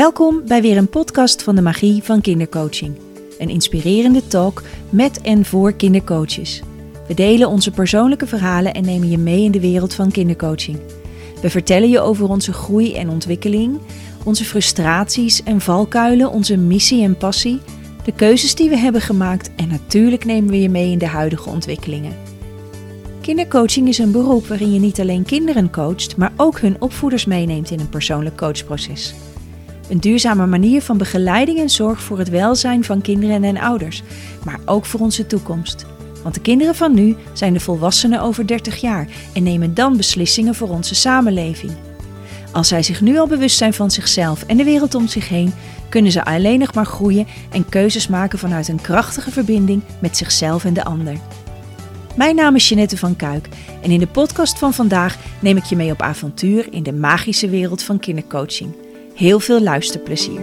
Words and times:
Welkom 0.00 0.42
bij 0.46 0.62
weer 0.62 0.76
een 0.76 0.88
podcast 0.88 1.42
van 1.42 1.54
de 1.54 1.62
Magie 1.62 2.02
van 2.02 2.20
Kindercoaching. 2.20 2.98
Een 3.38 3.48
inspirerende 3.48 4.26
talk 4.26 4.62
met 4.90 5.20
en 5.20 5.44
voor 5.44 5.72
kindercoaches. 5.72 6.62
We 7.08 7.14
delen 7.14 7.48
onze 7.48 7.70
persoonlijke 7.70 8.26
verhalen 8.26 8.74
en 8.74 8.84
nemen 8.84 9.10
je 9.10 9.18
mee 9.18 9.44
in 9.44 9.50
de 9.50 9.60
wereld 9.60 9.94
van 9.94 10.10
kindercoaching. 10.10 10.78
We 11.42 11.50
vertellen 11.50 11.88
je 11.88 12.00
over 12.00 12.28
onze 12.28 12.52
groei 12.52 12.94
en 12.94 13.08
ontwikkeling, 13.08 13.78
onze 14.24 14.44
frustraties 14.44 15.42
en 15.42 15.60
valkuilen, 15.60 16.30
onze 16.30 16.56
missie 16.56 17.02
en 17.02 17.16
passie, 17.16 17.60
de 18.04 18.12
keuzes 18.12 18.54
die 18.54 18.68
we 18.68 18.76
hebben 18.76 19.00
gemaakt 19.00 19.50
en 19.56 19.68
natuurlijk 19.68 20.24
nemen 20.24 20.50
we 20.50 20.60
je 20.60 20.68
mee 20.68 20.90
in 20.90 20.98
de 20.98 21.06
huidige 21.06 21.48
ontwikkelingen. 21.48 22.16
Kindercoaching 23.20 23.88
is 23.88 23.98
een 23.98 24.12
beroep 24.12 24.46
waarin 24.46 24.72
je 24.72 24.80
niet 24.80 25.00
alleen 25.00 25.24
kinderen 25.24 25.70
coacht, 25.70 26.16
maar 26.16 26.32
ook 26.36 26.60
hun 26.60 26.76
opvoeders 26.78 27.24
meeneemt 27.24 27.70
in 27.70 27.80
een 27.80 27.88
persoonlijk 27.88 28.36
coachproces. 28.36 29.14
Een 29.90 30.00
duurzame 30.00 30.46
manier 30.46 30.82
van 30.82 30.98
begeleiding 30.98 31.58
en 31.58 31.70
zorg 31.70 32.02
voor 32.02 32.18
het 32.18 32.28
welzijn 32.28 32.84
van 32.84 33.00
kinderen 33.00 33.44
en 33.44 33.58
ouders, 33.58 34.02
maar 34.44 34.60
ook 34.64 34.84
voor 34.84 35.00
onze 35.00 35.26
toekomst. 35.26 35.86
Want 36.22 36.34
de 36.34 36.40
kinderen 36.40 36.74
van 36.74 36.94
nu 36.94 37.16
zijn 37.32 37.52
de 37.52 37.60
volwassenen 37.60 38.20
over 38.20 38.46
30 38.46 38.80
jaar 38.80 39.08
en 39.32 39.42
nemen 39.42 39.74
dan 39.74 39.96
beslissingen 39.96 40.54
voor 40.54 40.68
onze 40.68 40.94
samenleving. 40.94 41.72
Als 42.52 42.68
zij 42.68 42.82
zich 42.82 43.00
nu 43.00 43.18
al 43.18 43.26
bewust 43.26 43.56
zijn 43.56 43.72
van 43.72 43.90
zichzelf 43.90 44.42
en 44.42 44.56
de 44.56 44.64
wereld 44.64 44.94
om 44.94 45.08
zich 45.08 45.28
heen, 45.28 45.52
kunnen 45.88 46.12
ze 46.12 46.24
alleen 46.24 46.58
nog 46.58 46.74
maar 46.74 46.86
groeien 46.86 47.26
en 47.50 47.68
keuzes 47.68 48.08
maken 48.08 48.38
vanuit 48.38 48.68
een 48.68 48.80
krachtige 48.80 49.30
verbinding 49.30 49.82
met 49.98 50.16
zichzelf 50.16 50.64
en 50.64 50.74
de 50.74 50.84
ander. 50.84 51.16
Mijn 52.16 52.36
naam 52.36 52.54
is 52.54 52.68
Jeanette 52.68 52.96
van 52.96 53.16
Kuik 53.16 53.48
en 53.82 53.90
in 53.90 53.98
de 54.00 54.06
podcast 54.06 54.58
van 54.58 54.74
vandaag 54.74 55.18
neem 55.40 55.56
ik 55.56 55.64
je 55.64 55.76
mee 55.76 55.90
op 55.90 56.02
avontuur 56.02 56.72
in 56.72 56.82
de 56.82 56.92
magische 56.92 57.48
wereld 57.48 57.82
van 57.82 57.98
kindercoaching. 57.98 58.74
Heel 59.20 59.40
veel 59.40 59.60
luisterplezier. 59.60 60.40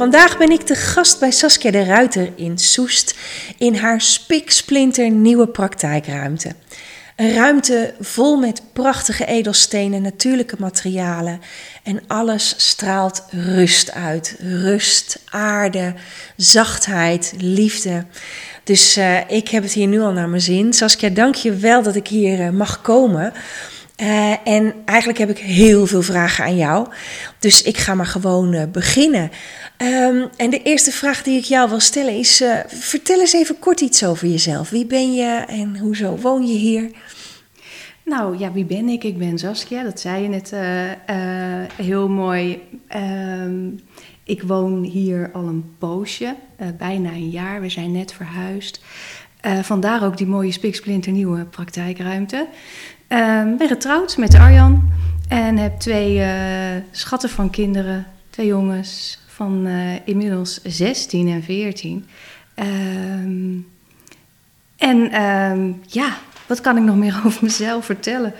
vandaag 0.00 0.38
ben 0.38 0.50
ik 0.50 0.66
de 0.66 0.74
gast 0.74 1.20
bij 1.20 1.30
Saskia 1.30 1.70
de 1.70 1.84
Ruiter 1.84 2.32
in 2.36 2.58
Soest 2.58 3.14
in 3.58 3.74
haar 3.74 4.00
spiksplinter 4.00 5.10
nieuwe 5.10 5.48
praktijkruimte. 5.48 6.54
Een 7.20 7.34
ruimte 7.34 7.94
vol 8.00 8.36
met 8.36 8.62
prachtige 8.72 9.24
edelstenen, 9.24 10.02
natuurlijke 10.02 10.56
materialen. 10.58 11.40
En 11.82 12.00
alles 12.06 12.54
straalt 12.56 13.24
rust 13.30 13.92
uit. 13.92 14.36
Rust, 14.38 15.22
aarde, 15.30 15.94
zachtheid, 16.36 17.34
liefde. 17.38 18.04
Dus 18.64 18.98
uh, 18.98 19.30
ik 19.30 19.48
heb 19.48 19.62
het 19.62 19.72
hier 19.72 19.86
nu 19.86 20.00
al 20.00 20.12
naar 20.12 20.28
mijn 20.28 20.42
zin. 20.42 20.72
Saskia, 20.72 21.08
dank 21.08 21.34
je 21.34 21.54
wel 21.54 21.82
dat 21.82 21.94
ik 21.94 22.08
hier 22.08 22.40
uh, 22.40 22.50
mag 22.50 22.82
komen. 22.82 23.32
Uh, 23.96 24.32
en 24.44 24.74
eigenlijk 24.84 25.18
heb 25.18 25.30
ik 25.30 25.38
heel 25.38 25.86
veel 25.86 26.02
vragen 26.02 26.44
aan 26.44 26.56
jou. 26.56 26.88
Dus 27.38 27.62
ik 27.62 27.78
ga 27.78 27.94
maar 27.94 28.06
gewoon 28.06 28.70
beginnen. 28.72 29.30
Um, 29.82 30.28
en 30.36 30.50
de 30.50 30.62
eerste 30.62 30.90
vraag 30.90 31.22
die 31.22 31.38
ik 31.38 31.44
jou 31.44 31.68
wil 31.68 31.80
stellen 31.80 32.18
is: 32.18 32.42
vertel 32.66 33.20
eens 33.20 33.32
even 33.32 33.58
kort 33.58 33.80
iets 33.80 34.04
over 34.04 34.28
jezelf. 34.28 34.70
Wie 34.70 34.86
ben 34.86 35.14
je 35.14 35.44
en 35.48 35.78
hoezo 35.78 36.16
woon 36.16 36.46
je 36.46 36.54
hier? 36.54 36.90
Nou 38.04 38.38
ja, 38.38 38.52
wie 38.52 38.64
ben 38.64 38.88
ik? 38.88 39.04
Ik 39.04 39.18
ben 39.18 39.38
Saskia, 39.38 39.82
dat 39.82 40.00
zei 40.00 40.22
je 40.22 40.28
net 40.28 40.52
uh, 40.54 40.86
uh, 40.86 40.94
heel 41.76 42.08
mooi. 42.08 42.62
Uh, 42.96 43.72
ik 44.24 44.42
woon 44.42 44.82
hier 44.82 45.30
al 45.32 45.42
een 45.46 45.74
poosje, 45.78 46.34
eh, 46.56 46.66
bijna 46.78 47.10
een 47.10 47.30
jaar. 47.30 47.60
We 47.60 47.68
zijn 47.68 47.92
net 47.92 48.12
verhuisd. 48.12 48.80
vandaar 49.62 50.04
ook 50.04 50.16
die 50.16 50.26
mooie 50.26 50.52
spiksplinternieuwe 50.52 51.44
praktijkruimte. 51.44 52.46
Ehm, 53.08 53.56
ben 53.56 53.68
getrouwd 53.68 54.16
met 54.16 54.34
Arjan 54.34 54.92
en 55.28 55.56
heb 55.56 55.78
twee 55.78 56.22
schatten 56.90 57.28
van 57.28 57.50
kinderen. 57.50 58.06
Twee 58.30 58.46
jongens 58.46 59.18
van 59.40 59.66
inmiddels 60.04 60.60
16 60.62 61.28
en 61.28 61.42
14. 61.42 62.06
Ehm, 62.54 63.58
en 64.76 65.10
ehm, 65.10 65.72
ja, 65.86 66.16
wat 66.46 66.60
kan 66.60 66.76
ik 66.76 66.82
nog 66.82 66.96
meer 66.96 67.20
over 67.26 67.44
mezelf 67.44 67.84
vertellen? 67.84 68.34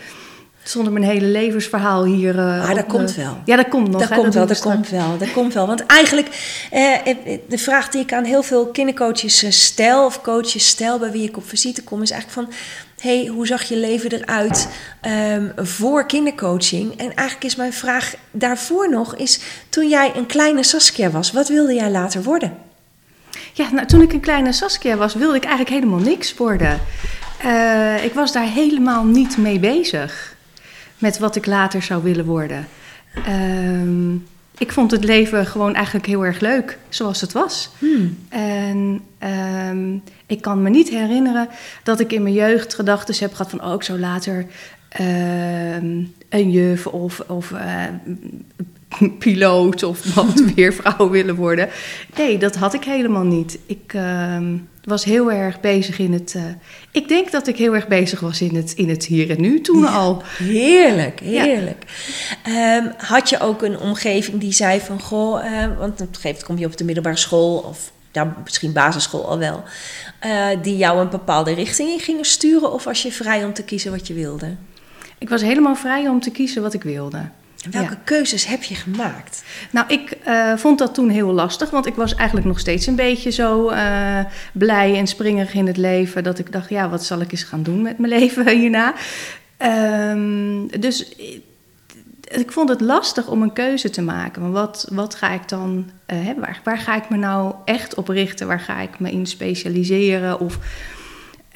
Zonder 0.63 0.93
mijn 0.93 1.05
hele 1.05 1.27
levensverhaal 1.27 2.05
hier. 2.05 2.35
Uh, 2.35 2.69
ah, 2.69 2.75
dat 2.75 2.87
komt 2.87 3.15
wel. 3.15 3.37
Ja, 3.45 3.57
dat 3.57 3.69
komt 3.69 3.91
nog. 3.91 4.01
Dat, 4.01 4.19
komt, 4.19 4.35
wel, 4.35 4.47
dat 4.47 4.61
komt 4.61 4.89
wel. 4.89 5.19
Dat 5.19 5.33
komt 5.33 5.55
wel. 5.55 5.67
Want 5.67 5.87
eigenlijk, 5.87 6.29
eh, 6.71 7.15
de 7.49 7.59
vraag 7.59 7.89
die 7.89 8.03
ik 8.03 8.13
aan 8.13 8.25
heel 8.25 8.43
veel 8.43 8.67
kindercoaches 8.67 9.43
eh, 9.43 9.51
stel, 9.51 10.05
of 10.05 10.21
coaches 10.21 10.67
stel, 10.67 10.99
bij 10.99 11.11
wie 11.11 11.29
ik 11.29 11.37
op 11.37 11.49
visite 11.49 11.83
kom, 11.83 12.03
is 12.03 12.11
eigenlijk 12.11 12.49
van: 12.49 12.59
hey, 13.01 13.27
hoe 13.27 13.47
zag 13.47 13.63
je 13.63 13.77
leven 13.77 14.13
eruit 14.13 14.69
um, 15.07 15.53
voor 15.57 16.07
kindercoaching? 16.07 16.91
En 16.97 17.15
eigenlijk 17.15 17.45
is 17.45 17.57
mijn 17.57 17.73
vraag 17.73 18.15
daarvoor 18.31 18.91
nog: 18.91 19.17
is 19.17 19.41
toen 19.69 19.89
jij 19.89 20.13
een 20.17 20.27
kleine 20.27 20.63
Saskia 20.63 21.11
was, 21.11 21.33
wat 21.33 21.49
wilde 21.49 21.75
jij 21.75 21.91
later 21.91 22.23
worden? 22.23 22.57
Ja, 23.53 23.73
nou, 23.73 23.87
toen 23.87 24.03
ik 24.03 24.13
een 24.13 24.21
kleine 24.21 24.53
Saskia 24.53 24.97
was, 24.97 25.15
wilde 25.15 25.37
ik 25.37 25.45
eigenlijk 25.45 25.75
helemaal 25.75 26.07
niks 26.07 26.35
worden. 26.35 26.81
Uh, 27.45 28.05
ik 28.05 28.13
was 28.13 28.33
daar 28.33 28.47
helemaal 28.47 29.05
niet 29.05 29.37
mee 29.37 29.59
bezig. 29.59 30.37
Met 30.99 31.19
wat 31.19 31.37
ik 31.37 31.47
later 31.47 31.83
zou 31.83 32.03
willen 32.03 32.25
worden. 32.25 32.69
Uh, 33.29 34.21
ik 34.59 34.73
vond 34.73 34.91
het 34.91 35.05
leven 35.05 35.47
gewoon 35.47 35.75
eigenlijk 35.75 36.07
heel 36.07 36.25
erg 36.25 36.41
leuk, 36.41 36.79
zoals 36.89 37.21
het 37.21 37.33
was. 37.33 37.71
Hmm. 37.79 38.19
En 38.29 39.01
uh, 39.25 40.01
ik 40.27 40.41
kan 40.41 40.63
me 40.63 40.71
niet 40.71 40.89
herinneren 40.89 41.49
dat 41.83 42.01
ik 42.01 42.13
in 42.13 42.23
mijn 42.23 42.35
jeugd 42.35 42.75
gedachten 42.75 43.15
heb 43.19 43.33
gehad 43.33 43.51
van... 43.51 43.65
oh, 43.65 43.75
ik 43.75 43.83
zou 43.83 43.99
later 43.99 44.47
ehm, 44.89 46.05
een 46.29 46.51
juf 46.51 46.87
of, 46.87 47.21
of 47.21 47.51
uh, 47.51 47.85
piloot 49.19 49.83
of 49.83 50.13
brandweervrouw 50.13 51.11
willen 51.19 51.35
worden. 51.35 51.69
Nee, 52.17 52.39
dat 52.39 52.57
had 52.57 52.75
ik 52.75 52.85
helemaal 52.85 53.25
niet. 53.25 53.59
Ik 53.67 53.93
ehm, 53.95 54.57
was 54.85 55.05
heel 55.05 55.33
erg 55.33 55.61
bezig 55.61 55.99
in 55.99 56.13
het. 56.13 56.35
Uh, 56.37 56.43
ik 56.91 57.09
denk 57.09 57.31
dat 57.31 57.47
ik 57.47 57.57
heel 57.57 57.75
erg 57.75 57.89
bezig 57.89 58.21
was 58.21 58.41
in 58.41 58.55
het, 58.55 58.73
in 58.73 58.89
het 58.89 59.07
hier 59.07 59.31
en 59.31 59.41
nu 59.41 59.61
toen 59.61 59.87
al. 59.87 60.23
Heerlijk, 60.39 61.21
heerlijk. 61.21 61.85
Ehm, 62.43 62.87
had 62.97 63.29
je 63.29 63.41
ook 63.41 63.63
een 63.63 63.79
omgeving 63.79 64.41
die 64.41 64.53
zei 64.53 64.81
van 64.81 65.01
goh, 65.01 65.45
uh, 65.45 65.79
want 65.79 65.93
op 65.93 66.01
een 66.01 66.07
gegeven 66.07 66.23
moment 66.23 66.45
kom 66.45 66.59
je 66.59 66.67
op 66.67 66.77
de 66.77 66.85
middelbare 66.85 67.17
school 67.17 67.59
of 67.59 67.93
ja, 68.13 68.37
misschien 68.45 68.73
basisschool 68.73 69.29
al 69.29 69.39
wel, 69.39 69.65
uh, 70.27 70.47
die 70.63 70.77
jou 70.77 71.01
een 71.01 71.11
bepaalde 71.11 71.55
richting 71.55 71.89
in 71.89 72.01
gingen 72.01 72.25
sturen? 72.25 72.73
Of 72.73 72.85
was 72.85 73.03
je 73.03 73.13
vrij 73.13 73.45
om 73.45 73.53
te 73.53 73.65
kiezen 73.65 73.91
wat 73.91 74.07
je 74.07 74.15
wilde? 74.15 74.57
Ik 75.19 75.29
was 75.29 75.43
helemaal 75.43 75.77
vrij 75.77 76.09
om 76.09 76.21
te 76.21 76.31
kiezen 76.31 76.63
wat 76.63 76.75
ik 76.75 76.83
wilde. 76.83 77.29
En 77.65 77.71
welke 77.71 77.97
keuzes 78.05 78.47
heb 78.47 78.63
je 78.63 78.75
gemaakt? 78.75 79.43
Nou, 79.71 79.87
ik 79.89 80.17
uh, 80.27 80.57
vond 80.57 80.79
dat 80.79 80.95
toen 80.95 81.09
heel 81.09 81.33
lastig, 81.33 81.71
want 81.71 81.87
ik 81.87 81.95
was 81.95 82.15
eigenlijk 82.15 82.47
nog 82.49 82.59
steeds 82.59 82.87
een 82.87 82.97
beetje 82.97 83.31
zo 83.31 83.71
uh, 83.71 84.19
blij 84.53 84.97
en 84.97 85.07
springerig 85.07 85.55
in 85.55 85.67
het 85.67 85.77
leven. 85.77 86.25
Dat 86.25 86.39
ik 86.39 86.53
dacht, 86.53 86.69
ja, 86.69 86.89
wat 86.89 87.05
zal 87.05 87.21
ik 87.21 87.33
eens 87.33 87.43
gaan 87.43 87.63
doen 87.63 87.83
met 87.83 87.99
mijn 87.99 88.13
leven 88.19 88.49
hierna? 88.49 88.95
Um, 89.63 90.81
dus 90.81 91.13
ik 92.31 92.53
vond 92.53 92.69
het 92.69 92.81
lastig 92.81 93.29
om 93.29 93.43
een 93.43 93.53
keuze 93.53 93.91
te 93.91 94.03
maken. 94.03 94.43
Maar 94.43 94.51
wat, 94.51 94.87
wat 94.93 95.15
ga 95.15 95.31
ik 95.31 95.49
dan, 95.49 95.91
uh, 96.07 96.31
waar, 96.39 96.61
waar 96.65 96.79
ga 96.79 96.97
ik 96.97 97.09
me 97.09 97.17
nou 97.17 97.55
echt 97.65 97.95
op 97.95 98.09
richten? 98.09 98.47
Waar 98.47 98.61
ga 98.61 98.81
ik 98.81 98.99
me 98.99 99.11
in 99.11 99.27
specialiseren? 99.27 100.41
Of, 100.41 100.59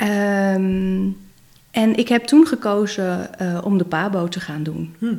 um, 0.03 1.17
en 1.71 1.97
ik 1.97 2.09
heb 2.09 2.25
toen 2.25 2.47
gekozen 2.47 3.31
om 3.65 3.79
de 3.79 3.85
PABO 3.85 4.29
te 4.29 4.41
gaan 4.41 4.63
doen. 4.63 4.95
Hm. 4.99 5.15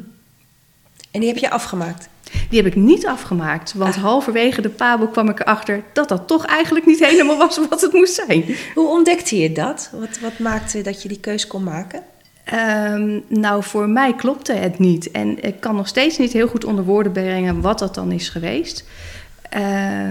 En 1.12 1.19
die 1.19 1.30
heb 1.30 1.38
je 1.38 1.50
afgemaakt? 1.50 2.10
Die 2.50 2.63
heb 2.63 2.72
ik 2.74 2.75
niet 2.75 3.08
afgemaakt, 3.08 3.74
want 3.74 3.96
ah. 3.96 4.01
halverwege 4.01 4.62
de 4.62 4.69
Pabo 4.69 5.08
kwam 5.08 5.30
ik 5.30 5.40
erachter 5.40 5.84
dat 5.94 6.10
dat 6.10 6.28
toch 6.28 6.46
eigenlijk 6.46 6.86
niet 6.86 7.06
helemaal 7.06 7.38
was 7.38 7.58
wat 7.69 7.81
het 7.81 7.94
moest 7.94 8.13
zijn. 8.13 8.46
Hoe 8.74 8.88
ontdekte 8.88 9.38
je 9.38 9.51
dat? 9.51 9.90
Wat, 9.92 10.19
wat 10.19 10.40
maakte 10.40 10.81
dat 10.81 11.01
je 11.01 11.08
die 11.08 11.19
keus 11.19 11.48
kon 11.48 11.63
maken? 11.63 12.04
Um, 12.53 13.24
nou, 13.27 13.63
voor 13.63 13.89
mij 13.89 14.15
klopte 14.15 14.53
het 14.53 14.80
niet. 14.80 15.12
En 15.12 15.44
ik 15.44 15.59
kan 15.59 15.75
nog 15.75 15.88
steeds 15.88 16.18
niet 16.18 16.33
heel 16.33 16.47
goed 16.47 16.65
onder 16.65 16.83
woorden 16.86 17.12
brengen 17.12 17.62
wat 17.62 17.80
dat 17.80 17.95
dan 17.95 18.12
is 18.12 18.30
geweest. 18.30 18.83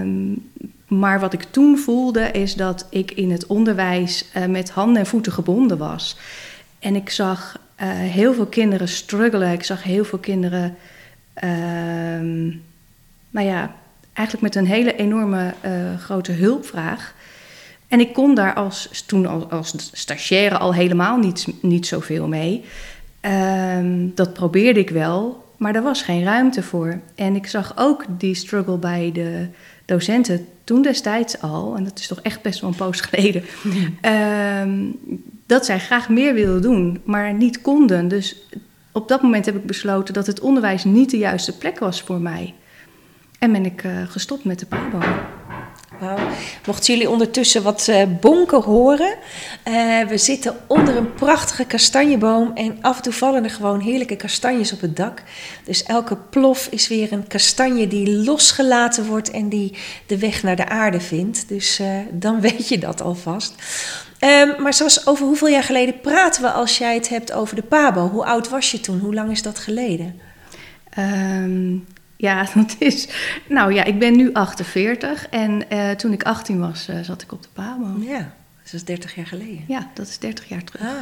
Um, 0.01 0.49
maar 0.87 1.19
wat 1.19 1.33
ik 1.33 1.43
toen 1.43 1.77
voelde 1.77 2.31
is 2.31 2.55
dat 2.55 2.87
ik 2.89 3.11
in 3.11 3.31
het 3.31 3.45
onderwijs 3.45 4.25
uh, 4.37 4.45
met 4.45 4.69
handen 4.69 4.97
en 4.97 5.07
voeten 5.07 5.31
gebonden 5.31 5.77
was. 5.77 6.17
En 6.79 6.95
ik 6.95 7.09
zag 7.09 7.59
uh, 7.81 7.87
heel 7.89 8.33
veel 8.33 8.45
kinderen 8.45 8.87
struggelen. 8.87 9.51
Ik 9.51 9.63
zag 9.63 9.83
heel 9.83 10.05
veel 10.05 10.19
kinderen 10.19 10.77
Ehm, 11.35 12.45
nou 13.29 13.47
ja, 13.47 13.75
eigenlijk 14.13 14.41
met 14.41 14.55
een 14.55 14.69
hele 14.71 14.95
enorme 14.95 15.53
uh, 15.65 15.99
grote 15.99 16.31
hulpvraag. 16.31 17.14
En 17.87 17.99
ik 17.99 18.13
kon 18.13 18.35
daar 18.35 18.53
als, 18.53 19.03
toen 19.05 19.25
als, 19.25 19.49
als 19.49 19.89
stagiaire 19.91 20.57
al 20.57 20.73
helemaal 20.73 21.17
niet, 21.17 21.47
niet 21.61 21.87
zoveel 21.87 22.27
mee. 22.27 22.63
Um, 23.77 24.11
dat 24.15 24.33
probeerde 24.33 24.79
ik 24.79 24.89
wel, 24.89 25.43
maar 25.57 25.75
er 25.75 25.83
was 25.83 26.01
geen 26.01 26.23
ruimte 26.23 26.63
voor. 26.63 26.99
En 27.15 27.35
ik 27.35 27.47
zag 27.47 27.73
ook 27.75 28.05
die 28.17 28.35
struggle 28.35 28.77
bij 28.77 29.11
de 29.13 29.47
docenten 29.85 30.47
toen 30.63 30.81
destijds 30.81 31.41
al, 31.41 31.75
en 31.75 31.83
dat 31.83 31.99
is 31.99 32.07
toch 32.07 32.21
echt 32.21 32.41
best 32.41 32.61
wel 32.61 32.69
een 32.69 32.75
poos 32.75 33.01
geleden, 33.01 33.43
ehm, 34.01 34.79
dat 35.45 35.65
zij 35.65 35.79
graag 35.79 36.09
meer 36.09 36.33
wilden 36.33 36.61
doen, 36.61 37.01
maar 37.03 37.33
niet 37.33 37.61
konden. 37.61 38.07
Dus 38.07 38.35
op 38.91 39.07
dat 39.07 39.21
moment 39.21 39.45
heb 39.45 39.55
ik 39.55 39.65
besloten 39.65 40.13
dat 40.13 40.27
het 40.27 40.39
onderwijs 40.39 40.83
niet 40.83 41.09
de 41.09 41.17
juiste 41.17 41.57
plek 41.57 41.79
was 41.79 42.01
voor 42.01 42.21
mij. 42.21 42.53
En 43.39 43.51
ben 43.51 43.65
ik 43.65 43.83
uh, 43.83 43.91
gestopt 44.07 44.43
met 44.43 44.59
de 44.59 44.65
PABO. 44.65 44.99
Mochten 46.65 46.93
jullie 46.93 47.09
ondertussen 47.09 47.63
wat 47.63 47.87
uh, 47.89 48.01
bonken 48.21 48.61
horen. 48.61 49.15
Uh, 49.67 50.07
we 50.07 50.17
zitten 50.17 50.55
onder 50.67 50.95
een 50.95 51.13
prachtige 51.13 51.65
kastanjeboom 51.65 52.51
en 52.55 52.77
af 52.81 52.97
en 52.97 53.03
toe 53.03 53.13
vallen 53.13 53.43
er 53.43 53.49
gewoon 53.49 53.79
heerlijke 53.79 54.15
kastanjes 54.15 54.73
op 54.73 54.81
het 54.81 54.95
dak. 54.95 55.23
Dus 55.63 55.83
elke 55.83 56.17
plof 56.29 56.67
is 56.71 56.87
weer 56.87 57.11
een 57.11 57.27
kastanje 57.27 57.87
die 57.87 58.11
losgelaten 58.23 59.05
wordt 59.05 59.31
en 59.31 59.49
die 59.49 59.77
de 60.05 60.17
weg 60.17 60.43
naar 60.43 60.55
de 60.55 60.67
aarde 60.67 60.99
vindt. 60.99 61.47
Dus 61.47 61.79
uh, 61.79 61.87
dan 62.11 62.41
weet 62.49 62.67
je 62.67 62.77
dat 62.77 63.01
alvast. 63.01 63.53
Um, 64.19 64.61
maar 64.61 64.73
zoals 64.73 65.07
over 65.07 65.25
hoeveel 65.25 65.47
jaar 65.47 65.63
geleden 65.63 65.99
praten 65.99 66.41
we 66.41 66.51
als 66.51 66.77
jij 66.77 66.93
het 66.93 67.09
hebt 67.09 67.31
over 67.31 67.55
de 67.55 67.61
Pabo? 67.61 68.09
Hoe 68.09 68.25
oud 68.25 68.49
was 68.49 68.71
je 68.71 68.79
toen? 68.79 68.99
Hoe 68.99 69.13
lang 69.13 69.31
is 69.31 69.41
dat 69.41 69.59
geleden? 69.59 70.19
Um, 70.97 71.85
ja, 72.25 72.47
dat 72.55 72.75
is. 72.79 73.07
Nou 73.47 73.73
ja, 73.73 73.83
ik 73.83 73.99
ben 73.99 74.15
nu 74.15 74.33
48 74.33 75.29
en 75.29 75.63
uh, 75.71 75.91
toen 75.91 76.13
ik 76.13 76.23
18 76.23 76.59
was, 76.59 76.89
uh, 76.89 76.99
zat 77.01 77.21
ik 77.21 77.31
op 77.31 77.41
de 77.41 77.47
Pabo. 77.53 77.85
Ja, 77.99 78.33
dat 78.63 78.73
is 78.73 78.83
30 78.83 79.15
jaar 79.15 79.27
geleden. 79.27 79.63
Ja, 79.67 79.89
dat 79.93 80.07
is 80.07 80.19
30 80.19 80.49
jaar 80.49 80.63
terug. 80.63 80.81
Ah. 80.81 80.93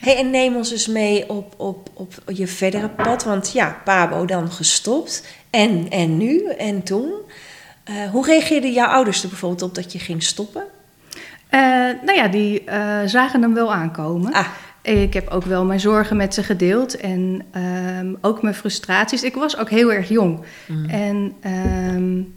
Hey, 0.00 0.16
en 0.16 0.30
neem 0.30 0.56
ons 0.56 0.72
eens 0.72 0.86
mee 0.86 1.28
op, 1.28 1.54
op, 1.56 1.90
op 1.94 2.12
je 2.26 2.46
verdere 2.46 2.88
pad. 2.88 3.24
Want 3.24 3.52
ja, 3.52 3.80
Pabo 3.84 4.24
dan 4.24 4.50
gestopt. 4.50 5.26
En, 5.50 5.90
en 5.90 6.16
nu 6.16 6.46
en 6.46 6.82
toen. 6.82 7.12
Uh, 7.90 8.10
hoe 8.10 8.26
reageerden 8.26 8.72
jouw 8.72 8.88
ouders 8.88 9.22
er 9.22 9.28
bijvoorbeeld 9.28 9.62
op 9.62 9.74
dat 9.74 9.92
je 9.92 9.98
ging 9.98 10.22
stoppen? 10.22 10.64
nou 12.04 12.12
ja, 12.12 12.28
die 12.28 12.62
zagen 13.06 13.42
hem 13.42 13.54
wel 13.54 13.72
aankomen. 13.72 14.32
Ah. 14.32 14.48
Ik 14.84 15.14
heb 15.14 15.28
ook 15.28 15.44
wel 15.44 15.64
mijn 15.64 15.80
zorgen 15.80 16.16
met 16.16 16.34
ze 16.34 16.42
gedeeld 16.42 16.96
en 16.96 17.42
um, 17.98 18.18
ook 18.20 18.42
mijn 18.42 18.54
frustraties. 18.54 19.22
Ik 19.22 19.34
was 19.34 19.56
ook 19.56 19.70
heel 19.70 19.92
erg 19.92 20.08
jong. 20.08 20.40
Mm. 20.66 20.84
En 20.84 21.32
um, 21.94 22.34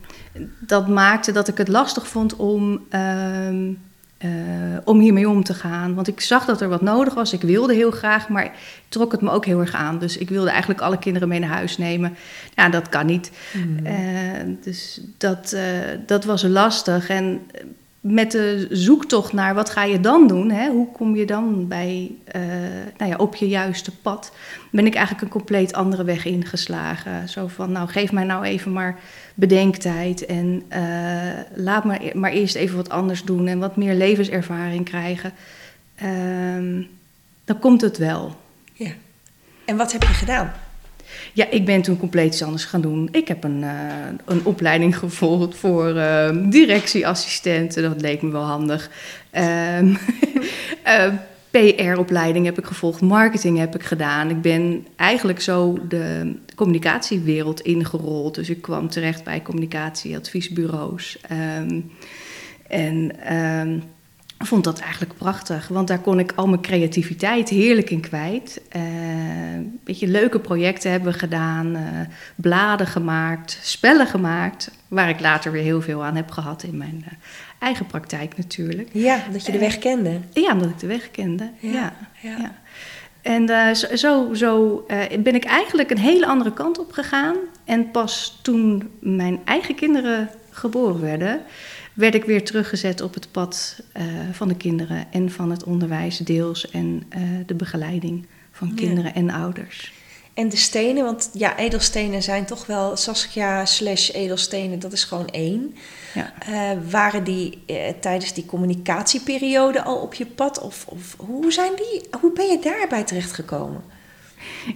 dat 0.59 0.87
maakte 0.87 1.31
dat 1.31 1.47
ik 1.47 1.57
het 1.57 1.67
lastig 1.67 2.07
vond 2.07 2.35
om, 2.35 2.85
um, 2.91 3.79
uh, 4.19 4.29
om 4.83 4.99
hiermee 4.99 5.29
om 5.29 5.43
te 5.43 5.53
gaan. 5.53 5.95
Want 5.95 6.07
ik 6.07 6.21
zag 6.21 6.45
dat 6.45 6.61
er 6.61 6.69
wat 6.69 6.81
nodig 6.81 7.13
was. 7.13 7.33
Ik 7.33 7.41
wilde 7.41 7.73
heel 7.73 7.91
graag, 7.91 8.29
maar 8.29 8.51
trok 8.89 9.11
het 9.11 9.21
me 9.21 9.29
ook 9.29 9.45
heel 9.45 9.59
erg 9.59 9.73
aan. 9.73 9.99
Dus 9.99 10.17
ik 10.17 10.29
wilde 10.29 10.49
eigenlijk 10.49 10.81
alle 10.81 10.99
kinderen 10.99 11.27
mee 11.27 11.39
naar 11.39 11.49
huis 11.49 11.77
nemen. 11.77 12.15
Ja, 12.55 12.69
dat 12.69 12.89
kan 12.89 13.05
niet. 13.05 13.31
Mm. 13.53 13.85
Uh, 13.85 13.93
dus 14.63 15.01
dat, 15.17 15.51
uh, 15.55 15.61
dat 16.05 16.25
was 16.25 16.43
lastig. 16.43 17.09
En 17.09 17.41
met 18.07 18.31
de 18.31 18.67
zoektocht 18.69 19.33
naar 19.33 19.53
wat 19.53 19.69
ga 19.69 19.83
je 19.83 19.99
dan 19.99 20.27
doen, 20.27 20.51
hè? 20.51 20.69
hoe 20.69 20.91
kom 20.91 21.15
je 21.15 21.25
dan 21.25 21.67
bij, 21.67 22.11
uh, 22.35 22.41
nou 22.97 23.11
ja, 23.11 23.17
op 23.17 23.35
je 23.35 23.47
juiste 23.47 23.91
pad, 23.91 24.31
ben 24.71 24.85
ik 24.85 24.95
eigenlijk 24.95 25.25
een 25.25 25.31
compleet 25.31 25.73
andere 25.73 26.03
weg 26.03 26.25
ingeslagen. 26.25 27.29
Zo 27.29 27.47
van, 27.47 27.71
nou 27.71 27.87
geef 27.87 28.11
mij 28.11 28.23
nou 28.23 28.43
even 28.43 28.71
maar 28.71 28.99
bedenktijd 29.33 30.25
en 30.25 30.63
uh, 30.69 31.39
laat 31.55 31.83
me 31.83 32.11
maar 32.13 32.31
eerst 32.31 32.55
even 32.55 32.75
wat 32.75 32.89
anders 32.89 33.23
doen 33.23 33.47
en 33.47 33.59
wat 33.59 33.75
meer 33.75 33.93
levenservaring 33.93 34.85
krijgen. 34.85 35.33
Uh, 36.03 36.85
dan 37.45 37.59
komt 37.59 37.81
het 37.81 37.97
wel. 37.97 38.35
Ja. 38.73 38.91
En 39.65 39.77
wat 39.77 39.91
heb 39.91 40.03
je 40.03 40.13
gedaan? 40.13 40.53
Ja, 41.33 41.49
ik 41.49 41.65
ben 41.65 41.81
toen 41.81 41.97
compleet 41.97 42.33
iets 42.33 42.43
anders 42.43 42.65
gaan 42.65 42.81
doen. 42.81 43.09
Ik 43.11 43.27
heb 43.27 43.43
een, 43.43 43.61
uh, 43.61 43.71
een 44.25 44.45
opleiding 44.45 44.97
gevolgd 44.97 45.57
voor 45.57 45.95
uh, 45.95 46.29
directieassistenten. 46.49 47.83
Dat 47.83 48.01
leek 48.01 48.21
me 48.21 48.31
wel 48.31 48.43
handig. 48.43 48.89
Ehm, 49.31 49.95
eh, 50.83 51.13
PR-opleiding 51.49 52.45
heb 52.45 52.57
ik 52.57 52.65
gevolgd, 52.65 53.01
marketing 53.01 53.57
heb 53.57 53.75
ik 53.75 53.83
gedaan. 53.83 54.29
Ik 54.29 54.41
ben 54.41 54.87
eigenlijk 54.95 55.41
zo 55.41 55.77
de 55.87 56.35
communicatiewereld 56.55 57.61
ingerold. 57.61 58.35
Dus 58.35 58.49
ik 58.49 58.61
kwam 58.61 58.89
terecht 58.89 59.23
bij 59.23 59.41
communicatieadviesbureaus. 59.41 61.17
Um, 61.59 61.91
en 62.67 63.11
vond 64.45 64.63
dat 64.63 64.79
eigenlijk 64.79 65.13
prachtig, 65.13 65.67
want 65.67 65.87
daar 65.87 65.99
kon 65.99 66.19
ik 66.19 66.33
al 66.35 66.47
mijn 66.47 66.61
creativiteit 66.61 67.49
heerlijk 67.49 67.89
in 67.89 68.01
kwijt. 68.01 68.61
Uh, 68.75 68.81
een 69.53 69.79
beetje 69.83 70.07
leuke 70.07 70.39
projecten 70.39 70.91
hebben 70.91 71.11
we 71.11 71.19
gedaan, 71.19 71.75
uh, 71.75 71.81
bladen 72.35 72.87
gemaakt, 72.87 73.59
spellen 73.61 74.07
gemaakt, 74.07 74.71
waar 74.87 75.09
ik 75.09 75.19
later 75.19 75.51
weer 75.51 75.63
heel 75.63 75.81
veel 75.81 76.03
aan 76.03 76.15
heb 76.15 76.31
gehad 76.31 76.63
in 76.63 76.77
mijn 76.77 77.03
uh, 77.05 77.13
eigen 77.59 77.85
praktijk 77.85 78.37
natuurlijk. 78.37 78.89
Ja, 78.91 79.23
dat 79.31 79.45
je 79.45 79.51
de 79.51 79.59
weg 79.59 79.77
kende. 79.77 80.19
Ja, 80.33 80.51
omdat 80.51 80.69
ik 80.69 80.79
de 80.79 80.87
weg 80.87 81.11
kende. 81.11 81.51
Ja. 81.59 81.71
ja, 81.71 81.93
ja. 82.21 82.37
ja. 82.37 82.55
En 83.21 83.75
zo, 83.97 84.33
zo 84.33 84.85
ben 85.19 85.35
ik 85.35 85.45
eigenlijk 85.45 85.91
een 85.91 85.97
hele 85.97 86.25
andere 86.25 86.53
kant 86.53 86.79
op 86.79 86.91
gegaan. 86.91 87.35
En 87.65 87.91
pas 87.91 88.39
toen 88.41 88.89
mijn 88.99 89.39
eigen 89.45 89.75
kinderen 89.75 90.29
geboren 90.49 91.01
werden, 91.01 91.41
werd 91.97 92.15
ik 92.15 92.23
weer 92.23 92.43
teruggezet 92.43 93.01
op 93.01 93.13
het 93.13 93.31
pad 93.31 93.81
uh, 93.97 94.03
van 94.31 94.47
de 94.47 94.55
kinderen 94.55 95.07
en 95.11 95.31
van 95.31 95.51
het 95.51 95.63
onderwijs 95.63 96.17
deels 96.17 96.69
en 96.69 97.03
uh, 97.17 97.21
de 97.45 97.53
begeleiding 97.53 98.25
van 98.51 98.73
kinderen 98.75 99.13
en 99.13 99.29
ouders. 99.29 99.93
En 100.33 100.49
de 100.49 100.57
stenen, 100.57 101.03
want 101.03 101.29
ja, 101.33 101.57
edelstenen 101.57 102.23
zijn 102.23 102.45
toch 102.45 102.65
wel 102.65 102.95
Saskia 102.95 103.65
slash 103.65 104.09
edelstenen, 104.09 104.79
dat 104.79 104.93
is 104.93 105.03
gewoon 105.03 105.27
één. 105.27 105.75
Ja. 106.13 106.33
Uh, 106.49 106.71
waren 106.89 107.23
die 107.23 107.63
tijdens 107.99 108.33
die 108.33 108.45
communicatieperiode 108.45 109.83
al 109.83 109.97
op 109.97 110.13
je 110.13 110.25
pad? 110.25 110.59
Of, 110.59 110.85
of 110.87 111.15
hoe, 111.17 111.51
zijn 111.51 111.71
die, 111.75 112.01
hoe 112.21 112.33
ben 112.33 112.47
je 112.47 112.59
daarbij 112.59 113.03
terechtgekomen? 113.03 113.83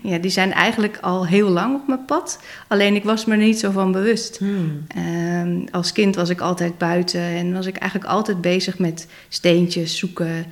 Ja, 0.01 0.17
die 0.17 0.31
zijn 0.31 0.51
eigenlijk 0.53 0.97
al 1.01 1.27
heel 1.27 1.49
lang 1.49 1.75
op 1.75 1.87
mijn 1.87 2.05
pad. 2.05 2.39
Alleen 2.67 2.95
ik 2.95 3.03
was 3.03 3.25
me 3.25 3.31
er 3.31 3.39
niet 3.39 3.59
zo 3.59 3.71
van 3.71 3.91
bewust. 3.91 4.37
Hmm. 4.37 4.83
Uh, 4.97 5.67
als 5.71 5.91
kind 5.91 6.15
was 6.15 6.29
ik 6.29 6.41
altijd 6.41 6.77
buiten 6.77 7.21
en 7.21 7.53
was 7.53 7.65
ik 7.65 7.75
eigenlijk 7.75 8.11
altijd 8.11 8.41
bezig 8.41 8.79
met 8.79 9.07
steentjes 9.29 9.97
zoeken, 9.97 10.45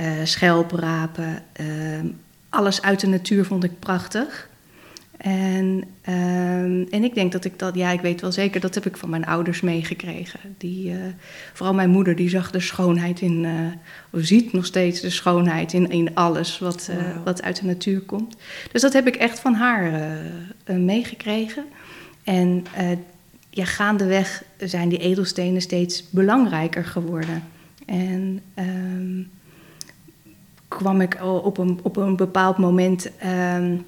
uh, 0.00 0.04
schelprapen. 0.24 1.42
Uh, 1.60 1.66
alles 2.48 2.82
uit 2.82 3.00
de 3.00 3.06
natuur 3.06 3.44
vond 3.44 3.64
ik 3.64 3.78
prachtig. 3.78 4.48
En, 5.22 5.84
um, 6.08 6.86
en 6.90 7.04
ik 7.04 7.14
denk 7.14 7.32
dat 7.32 7.44
ik 7.44 7.58
dat, 7.58 7.74
ja, 7.74 7.90
ik 7.90 8.00
weet 8.00 8.20
wel 8.20 8.32
zeker, 8.32 8.60
dat 8.60 8.74
heb 8.74 8.86
ik 8.86 8.96
van 8.96 9.10
mijn 9.10 9.26
ouders 9.26 9.60
meegekregen. 9.60 10.40
Die, 10.58 10.90
uh, 10.90 10.98
vooral 11.52 11.74
mijn 11.74 11.90
moeder, 11.90 12.16
die 12.16 12.28
zag 12.28 12.50
de 12.50 12.60
schoonheid 12.60 13.20
in, 13.20 13.44
uh, 13.44 13.50
of 14.10 14.20
ziet 14.24 14.52
nog 14.52 14.66
steeds 14.66 15.00
de 15.00 15.10
schoonheid 15.10 15.72
in, 15.72 15.90
in 15.90 16.14
alles 16.14 16.58
wat, 16.58 16.88
uh, 16.90 16.96
wow. 16.96 17.24
wat 17.24 17.42
uit 17.42 17.60
de 17.60 17.66
natuur 17.66 18.00
komt. 18.00 18.36
Dus 18.72 18.82
dat 18.82 18.92
heb 18.92 19.06
ik 19.06 19.16
echt 19.16 19.40
van 19.40 19.54
haar 19.54 20.16
meegekregen. 20.64 21.64
En 22.24 22.64
ja, 23.50 23.64
gaandeweg 23.64 24.44
zijn 24.58 24.88
die 24.88 24.98
edelstenen 24.98 25.60
steeds 25.60 26.04
belangrijker 26.10 26.84
geworden. 26.84 27.42
En 27.86 28.40
um, 28.58 29.30
kwam 30.68 31.00
ik 31.00 31.18
op 31.22 31.58
een, 31.58 31.80
op 31.82 31.96
een 31.96 32.16
bepaald 32.16 32.58
moment. 32.58 33.10
Um, 33.56 33.84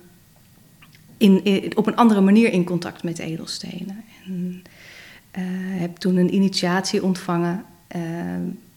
in, 1.25 1.45
in, 1.45 1.77
op 1.77 1.87
een 1.87 1.97
andere 1.97 2.21
manier 2.21 2.53
in 2.53 2.65
contact 2.65 3.03
met 3.03 3.19
edelstenen. 3.19 4.05
En 4.27 4.63
uh, 5.39 5.43
heb 5.81 5.97
toen 5.97 6.17
een 6.17 6.35
initiatie 6.35 7.03
ontvangen 7.03 7.65
uh, 7.97 8.03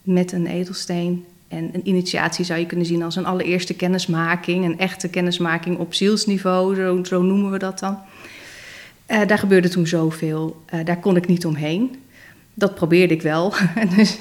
met 0.02 0.32
een 0.32 0.46
edelsteen. 0.46 1.24
En 1.48 1.70
een 1.72 1.88
initiatie 1.88 2.44
zou 2.44 2.58
je 2.58 2.66
kunnen 2.66 2.86
zien 2.86 3.02
als 3.02 3.16
een 3.16 3.26
allereerste 3.26 3.74
kennismaking, 3.74 4.64
een 4.64 4.78
echte 4.78 5.08
kennismaking 5.08 5.78
op 5.78 5.94
zielsniveau, 5.94 6.74
zo, 6.74 7.04
zo 7.04 7.22
noemen 7.22 7.50
we 7.50 7.58
dat 7.58 7.78
dan. 7.78 7.98
Uh, 9.08 9.26
daar 9.26 9.38
gebeurde 9.38 9.68
toen 9.68 9.86
zoveel, 9.86 10.64
daar 10.84 10.98
kon 10.98 11.16
ik 11.16 11.26
niet 11.26 11.46
omheen. 11.46 11.96
Dat 12.54 12.74
probeerde 12.74 13.14
ik 13.14 13.22
wel. 13.22 13.54
dus, 13.96 14.18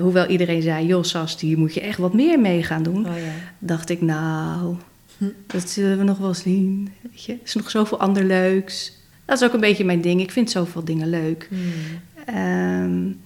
hoewel 0.00 0.26
iedereen 0.26 0.62
zei, 0.62 0.86
joh 0.86 1.02
Sas, 1.02 1.40
hier 1.40 1.58
moet 1.58 1.74
je 1.74 1.80
echt 1.80 1.98
wat 1.98 2.14
meer 2.14 2.40
mee 2.40 2.62
gaan 2.62 2.82
doen. 2.82 3.06
Oh, 3.06 3.16
ja. 3.16 3.32
Dacht 3.58 3.90
ik, 3.90 4.00
nou, 4.00 4.76
dat 5.46 5.68
zullen 5.68 5.98
we 5.98 6.04
nog 6.04 6.18
wel 6.18 6.34
zien. 6.34 6.92
Weet 7.00 7.24
je? 7.24 7.32
Er 7.32 7.38
is 7.44 7.54
nog 7.54 7.70
zoveel 7.70 7.98
ander 8.00 8.24
leuks. 8.24 8.92
Dat 9.24 9.40
is 9.40 9.46
ook 9.46 9.54
een 9.54 9.60
beetje 9.60 9.84
mijn 9.84 10.00
ding. 10.00 10.20
Ik 10.20 10.30
vind 10.30 10.50
zoveel 10.50 10.84
dingen 10.84 11.08
leuk. 11.08 11.48
Hmm. 11.48 12.34
Um, 12.36 13.20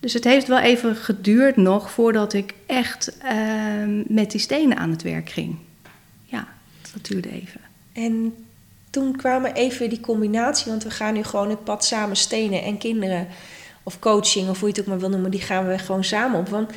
dus 0.00 0.12
het 0.12 0.24
heeft 0.24 0.46
wel 0.46 0.58
even 0.58 0.96
geduurd 0.96 1.56
nog 1.56 1.90
voordat 1.90 2.32
ik 2.32 2.54
echt 2.66 3.16
um, 3.82 4.04
met 4.08 4.30
die 4.30 4.40
stenen 4.40 4.76
aan 4.76 4.90
het 4.90 5.02
werk 5.02 5.30
ging. 5.30 5.56
Ja, 6.24 6.48
dat 6.92 7.06
duurde 7.06 7.30
even. 7.30 7.60
En 7.92 8.34
toen 8.90 9.16
kwamen 9.16 9.54
even 9.54 9.88
die 9.88 10.00
combinatie, 10.00 10.70
want 10.70 10.82
we 10.82 10.90
gaan 10.90 11.14
nu 11.14 11.22
gewoon 11.22 11.50
het 11.50 11.64
pad 11.64 11.84
samen 11.84 12.16
stenen 12.16 12.62
en 12.62 12.78
kinderen, 12.78 13.26
of 13.82 13.98
coaching, 13.98 14.48
of 14.48 14.60
hoe 14.60 14.68
je 14.68 14.74
het 14.74 14.82
ook 14.82 14.90
maar 14.90 15.00
wil 15.00 15.08
noemen, 15.08 15.30
die 15.30 15.40
gaan 15.40 15.66
we 15.66 15.78
gewoon 15.78 16.04
samen 16.04 16.38
op. 16.38 16.48
Want 16.48 16.70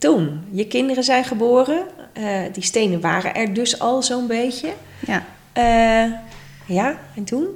toen, 0.00 0.40
je 0.50 0.66
kinderen 0.66 1.04
zijn 1.04 1.24
geboren, 1.24 1.82
uh, 2.18 2.40
die 2.52 2.62
stenen 2.62 3.00
waren 3.00 3.34
er 3.34 3.54
dus 3.54 3.78
al 3.78 4.02
zo'n 4.02 4.26
beetje. 4.26 4.72
Ja. 5.06 5.24
Uh, 5.58 6.12
ja, 6.66 6.98
en 7.14 7.24
toen? 7.24 7.46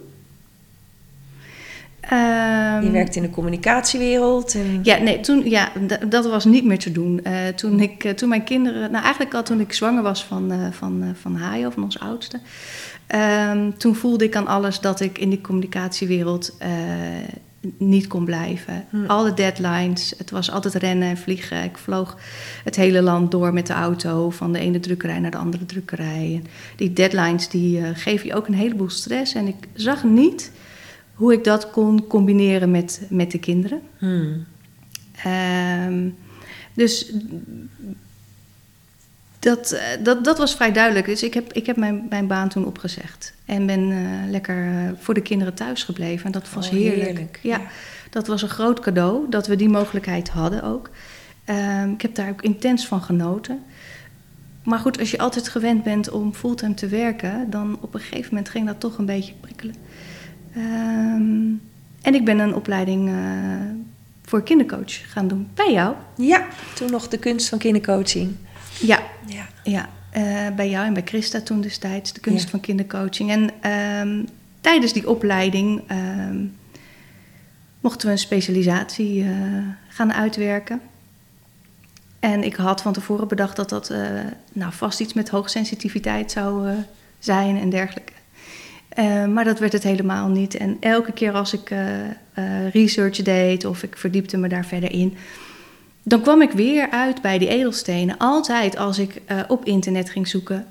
Ehm, 2.01 2.83
Je 2.85 2.91
werkt 2.91 3.17
in 3.17 3.23
de 3.23 3.31
communicatiewereld. 3.31 4.55
En... 4.55 4.81
Ja, 4.83 4.99
nee, 4.99 5.21
toen, 5.21 5.51
ja, 5.51 5.73
dat 6.09 6.27
was 6.27 6.45
niet 6.45 6.65
meer 6.65 6.79
te 6.79 6.93
doen. 6.93 7.21
Eh, 7.23 7.49
toen, 7.49 7.81
ik, 7.81 8.05
eh, 8.05 8.13
toen 8.13 8.29
mijn 8.29 8.45
kinderen, 8.45 8.91
nou 8.91 9.05
eigenlijk 9.05 9.35
al 9.35 9.43
toen 9.43 9.61
ik 9.61 9.73
zwanger 9.73 10.03
was 10.03 10.25
van, 10.25 10.53
eh 10.53 10.59
van, 10.71 11.03
eh, 11.03 11.09
van 11.21 11.39
van 11.73 11.83
ons 11.83 11.99
oudste. 12.01 12.41
ehm, 13.07 13.71
toen 13.79 13.95
voelde 13.95 14.25
ik 14.25 14.37
aan 14.37 14.47
alles 14.47 14.81
dat 14.81 15.01
ik 15.01 15.19
in 15.19 15.29
die 15.29 15.41
communicatiewereld 15.41 16.57
eh, 16.59 16.71
niet 17.79 18.07
kon 18.07 18.25
blijven. 18.25 18.85
Hm. 18.91 19.07
Alle 19.07 19.35
deadlines, 19.35 20.15
het 20.19 20.31
was 20.31 20.51
altijd 20.51 20.75
rennen 20.75 21.09
en 21.09 21.17
vliegen. 21.17 21.65
Ik 21.65 21.79
vloog 21.79 22.17
het 22.65 22.77
hele 22.77 23.03
land 23.03 23.31
door 23.31 23.53
met 23.53 23.67
de 23.67 23.73
auto, 23.73 24.31
van 24.31 24.53
de 24.53 24.59
ene 24.59 24.81
drukkerij 24.81 25.21
naar 25.21 25.31
de 25.31 25.37
andere 25.37 25.67
drukkerij. 25.67 26.41
En 26.43 26.51
die 26.77 26.93
deadlines 26.93 27.49
die 27.49 27.81
eh, 27.81 27.89
geven 27.95 28.27
je 28.27 28.35
ook 28.35 28.47
een 28.47 28.55
heleboel 28.55 28.91
stress. 28.91 29.35
En 29.35 29.47
ik 29.47 29.57
zag 29.75 30.05
niet 30.05 30.53
hoe 31.15 31.33
ik 31.33 31.45
dat 31.45 31.71
kon 31.71 32.07
combineren 32.07 32.71
met, 32.71 33.07
met 33.09 33.31
de 33.31 33.39
kinderen. 33.39 33.81
Hmm. 33.99 34.45
Ehm, 35.23 36.09
dus 36.75 37.13
dat, 39.45 39.73
eh, 39.73 39.83
dat, 40.03 40.25
dat 40.25 40.39
was 40.39 40.55
vrij 40.55 40.73
duidelijk. 40.73 41.07
Dus 41.07 41.23
ik 41.23 41.35
heb, 41.35 41.53
ik 41.53 41.67
heb 41.67 41.77
mijn, 41.77 42.07
mijn 42.09 42.27
baan 42.27 42.49
toen 42.49 42.67
opgezegd. 42.67 43.35
En 43.45 43.67
ben 43.67 43.91
eh, 43.91 44.31
lekker 44.31 44.67
eh, 44.67 44.91
voor 44.99 45.15
de 45.15 45.23
kinderen 45.23 45.55
thuis 45.55 45.83
gebleven. 45.83 46.27
En 46.27 46.33
dat 46.33 46.53
was 46.53 46.67
Oh, 46.67 46.73
heerlijk. 46.73 47.39
Ja, 47.43 47.61
dat 48.11 48.27
was 48.27 48.43
een 48.43 48.49
groot 48.49 48.81
cadeau 48.81 49.27
dat 49.31 49.47
we 49.47 49.57
die 49.57 49.69
mogelijkheid 49.69 50.29
hadden 50.29 50.63
ook. 50.63 50.91
Ehm, 51.45 51.91
ik 51.91 52.03
heb 52.03 52.15
daar 52.15 52.31
ook 52.31 52.43
intens 52.43 52.87
van 52.87 53.03
genoten. 53.03 53.63
Maar 54.63 54.79
goed, 54.79 54.99
als 54.99 55.11
je 55.11 55.19
altijd 55.19 55.49
gewend 55.49 55.83
bent 55.83 56.11
om 56.11 56.35
fulltime 56.35 56.75
te 56.75 56.89
werken, 56.89 57.51
dan 57.51 57.79
op 57.81 57.95
een 57.95 58.01
gegeven 58.01 58.29
moment 58.29 58.49
ging 58.49 58.67
dat 58.67 58.81
toch 58.81 58.99
een 58.99 59.07
beetje 59.07 59.35
prikkelen. 59.41 59.75
Ehm, 60.55 61.53
en 62.03 62.15
ik 62.15 62.25
ben 62.25 62.39
een 62.39 62.55
opleiding 62.55 63.11
voor 64.23 64.43
kindercoach 64.43 65.11
gaan 65.13 65.29
doen 65.29 65.49
bij 65.55 65.73
jou. 65.73 65.95
Ja, 66.17 66.47
toen 66.75 66.91
nog 66.91 67.09
de 67.09 67.19
kunst 67.19 67.49
van 67.49 67.59
kindercoaching. 67.59 68.37
Ja, 68.81 69.03
Ja. 69.27 69.47
ja 69.65 69.89
eh, 70.11 70.55
bij 70.57 70.71
jou 70.71 70.87
en 70.87 70.93
bij 70.93 71.03
Christa 71.05 71.41
toen 71.41 71.61
destijds, 71.61 72.13
de 72.13 72.21
kunst 72.21 72.45
Ja. 72.45 72.51
van 72.51 72.61
kindercoaching. 72.61 73.31
En 73.31 73.51
ehm, 73.61 74.25
tijdens 74.61 74.93
die 74.93 75.09
opleiding 75.09 75.83
ehm, 75.87 76.45
mochten 77.81 78.07
we 78.07 78.13
een 78.13 78.19
specialisatie 78.19 79.23
eh, 79.23 79.29
gaan 79.89 80.13
uitwerken. 80.13 80.81
En 82.21 82.45
ik 82.45 82.55
had 82.55 82.83
van 82.83 82.93
tevoren 82.93 83.29
bedacht 83.29 83.57
dat 83.57 83.69
dat 83.69 83.91
eh, 83.91 84.01
nou, 84.53 84.73
vast 84.73 85.01
iets 85.01 85.13
met 85.13 85.29
hoogsensitiviteit 85.29 86.31
zou 86.31 86.69
zijn 87.19 87.57
en 87.57 87.71
dergelijke. 87.71 88.13
Maar 89.29 89.45
dat 89.45 89.59
werd 89.59 89.73
het 89.73 89.83
helemaal 89.83 90.29
niet. 90.29 90.55
En 90.57 90.77
elke 90.81 91.13
keer 91.13 91.33
als 91.33 91.53
ik 91.53 91.73
research 92.73 93.23
deed 93.23 93.65
of 93.65 93.83
ik 93.83 93.97
verdiepte 93.99 94.37
me 94.37 94.49
daar 94.49 94.65
verder 94.65 94.91
in, 94.93 95.17
dan 96.07 96.21
kwam 96.21 96.43
ik 96.43 96.51
weer 96.51 96.91
uit 96.91 97.23
bij 97.23 97.39
die 97.39 97.49
edelstenen. 97.49 98.19
Altijd 98.19 98.77
als 98.77 98.99
ik 98.99 99.23
eh, 99.27 99.41
op 99.49 99.65
internet 99.65 100.11
ging 100.11 100.29
zoeken, 100.29 100.67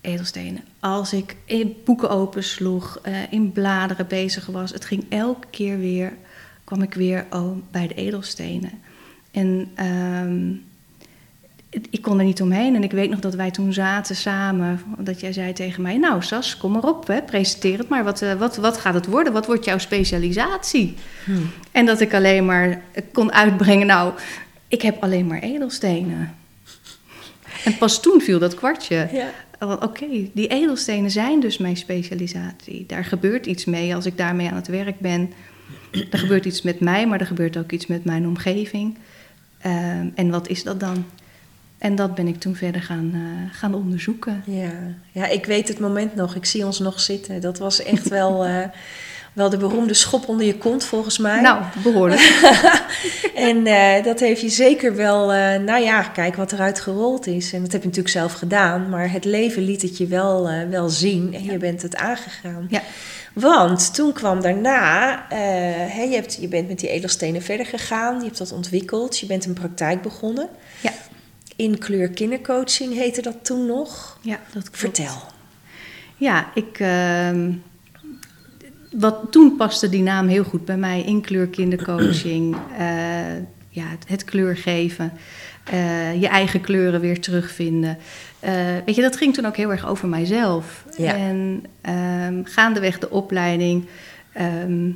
edelstenen. 0.00 0.62
Als 0.80 1.12
ik 1.12 1.36
in 1.44 1.76
boeken 1.84 2.10
opensloeg, 2.10 2.98
eh 3.02 3.14
in 3.30 3.52
bladeren 3.52 4.06
bezig 4.06 4.46
was. 4.46 4.72
Het 4.72 4.84
ging 4.84 5.04
elke 5.08 5.46
keer 5.50 5.78
weer, 5.78 6.12
kwam 6.64 6.82
ik 6.82 6.94
weer 6.94 7.26
oh, 7.30 7.56
bij 7.70 7.86
de 7.86 7.94
edelstenen. 7.94 8.70
En 9.30 9.70
ehm, 9.74 10.52
ik 11.90 12.02
kon 12.02 12.18
er 12.18 12.24
niet 12.24 12.42
omheen. 12.42 12.74
En 12.74 12.82
ik 12.82 12.92
weet 12.92 13.10
nog 13.10 13.20
dat 13.20 13.34
wij 13.34 13.50
toen 13.50 13.72
zaten 13.72 14.16
samen. 14.16 14.80
Dat 14.98 15.20
jij 15.20 15.32
zei 15.32 15.52
tegen 15.52 15.82
mij, 15.82 15.96
nou 15.96 16.22
Sas, 16.22 16.56
kom 16.56 16.72
maar 16.72 16.84
op, 16.84 17.06
hè, 17.06 17.22
presenteer 17.22 17.78
het 17.78 17.88
maar. 17.88 18.04
Wat, 18.04 18.22
eh, 18.22 18.34
wat, 18.34 18.56
wat 18.56 18.78
gaat 18.78 18.94
het 18.94 19.06
worden? 19.06 19.32
Wat 19.32 19.46
wordt 19.46 19.64
jouw 19.64 19.78
specialisatie? 19.78 20.94
Hmm. 21.24 21.50
En 21.72 21.86
dat 21.86 22.00
ik 22.00 22.14
alleen 22.14 22.44
maar 22.44 22.82
kon 23.12 23.32
uitbrengen, 23.32 23.86
nou, 23.86 24.12
ik 24.76 24.82
heb 24.82 25.02
alleen 25.02 25.26
maar 25.26 25.40
edelstenen. 25.40 26.34
En 27.64 27.78
pas 27.78 28.00
toen 28.00 28.20
viel 28.20 28.38
dat 28.38 28.54
kwartje. 28.54 29.08
Ja. 29.12 29.30
Want 29.58 29.82
Oké, 29.82 30.06
die 30.32 30.46
edelstenen 30.46 31.10
zijn 31.10 31.40
dus 31.40 31.58
mijn 31.58 31.76
specialisatie. 31.76 32.84
Daar 32.86 33.04
gebeurt 33.04 33.46
iets 33.46 33.64
mee 33.64 33.94
als 33.94 34.06
ik 34.06 34.16
daarmee 34.16 34.48
aan 34.48 34.56
het 34.56 34.66
werk 34.66 35.00
ben. 35.00 35.32
Er 36.10 36.18
gebeurt 36.18 36.44
iets 36.44 36.62
met 36.62 36.80
mij, 36.80 37.06
maar 37.06 37.20
er 37.20 37.26
gebeurt 37.26 37.56
ook 37.56 37.72
iets 37.72 37.86
met 37.86 38.04
mijn 38.04 38.26
omgeving. 38.26 38.98
Ehm, 39.60 40.08
en 40.14 40.30
wat 40.30 40.48
is 40.48 40.62
dat 40.62 40.80
dan? 40.80 41.04
En 41.78 41.94
dat 41.94 42.14
ben 42.14 42.26
ik 42.26 42.40
toen 42.40 42.54
verder 42.54 42.82
gaan, 42.82 43.10
eh, 43.14 43.58
gaan 43.58 43.74
onderzoeken. 43.74 44.42
Ja. 44.46 44.72
ja, 45.12 45.26
ik 45.26 45.46
weet 45.46 45.68
het 45.68 45.78
moment 45.78 46.14
nog. 46.14 46.34
Ik 46.34 46.44
zie 46.44 46.66
ons 46.66 46.78
nog 46.78 47.00
zitten. 47.00 47.40
Dat 47.40 47.58
was 47.58 47.82
echt 47.82 48.08
wel, 48.08 48.44
eh, 48.46 48.68
wel 49.36 49.50
de 49.50 49.56
beroemde 49.56 49.94
schop 49.94 50.28
onder 50.28 50.46
je 50.46 50.58
kont, 50.58 50.84
volgens 50.84 51.18
mij. 51.18 51.40
Nou, 51.40 51.62
behoorlijk. 51.82 52.20
En 53.34 53.66
eh, 53.66 54.04
dat 54.04 54.20
heeft 54.20 54.40
je 54.40 54.48
zeker 54.48 54.96
wel, 54.96 55.32
eh, 55.32 55.60
nou 55.60 55.82
ja, 55.82 56.02
kijk 56.02 56.36
wat 56.36 56.52
eruit 56.52 56.80
gerold 56.80 57.26
is. 57.26 57.52
En 57.52 57.62
dat 57.62 57.72
heb 57.72 57.80
je 57.80 57.86
natuurlijk 57.86 58.14
zelf 58.14 58.32
gedaan, 58.32 58.88
maar 58.88 59.12
het 59.12 59.24
leven 59.24 59.62
liet 59.62 59.82
het 59.82 59.96
je 59.96 60.06
wel, 60.06 60.48
eh, 60.48 60.68
wel 60.68 60.88
zien 60.88 61.34
en 61.34 61.44
je 61.44 61.58
bent 61.58 61.82
het 61.82 61.96
aangegaan. 61.96 62.66
Ja. 62.70 62.82
Want 63.32 63.94
toen 63.94 64.12
kwam 64.12 64.40
daarna, 64.40 65.26
hè, 65.88 66.02
je, 66.02 66.14
hebt, 66.14 66.38
je 66.40 66.48
bent 66.48 66.68
met 66.68 66.78
die 66.78 66.88
edelstenen 66.88 67.42
verder 67.42 67.66
gegaan, 67.66 68.18
je 68.18 68.24
hebt 68.24 68.38
dat 68.38 68.52
ontwikkeld, 68.52 69.18
je 69.18 69.26
bent 69.26 69.44
een 69.44 69.52
praktijk 69.52 70.02
begonnen. 70.02 70.48
Ja. 70.80 70.92
In 71.56 71.78
kleur 71.78 72.08
kindercoaching 72.08 72.94
heette 72.94 73.22
dat 73.22 73.36
toen 73.42 73.66
nog. 73.66 74.18
Ja, 74.20 74.40
dat 74.52 74.62
klopt. 74.62 74.78
Vertel. 74.78 75.22
Ja, 76.16 76.50
ik. 76.54 76.78
Wat, 78.98 79.20
toen 79.30 79.56
paste 79.56 79.88
die 79.88 80.02
naam 80.02 80.28
heel 80.28 80.44
goed 80.44 80.64
bij 80.64 80.76
mij. 80.76 81.04
Inkleur 81.04 81.46
kindercoaching. 81.46 82.56
eh, 82.78 83.36
ja, 83.68 83.86
het, 83.88 84.04
het 84.06 84.24
kleur 84.24 84.56
geven. 84.56 85.12
eh, 85.64 86.20
je 86.20 86.28
eigen 86.28 86.60
kleuren 86.60 87.00
weer 87.00 87.20
terugvinden. 87.20 87.98
Eh, 88.40 88.54
weet 88.84 88.94
je, 88.94 89.02
dat 89.02 89.16
ging 89.16 89.34
toen 89.34 89.46
ook 89.46 89.56
heel 89.56 89.70
erg 89.70 89.86
over 89.86 90.08
mijzelf. 90.08 90.84
Ja. 90.96 91.14
En 91.14 91.64
ehm, 91.80 92.40
gaandeweg 92.44 92.98
de 92.98 93.10
opleiding. 93.10 93.84
ehm, 94.32 94.90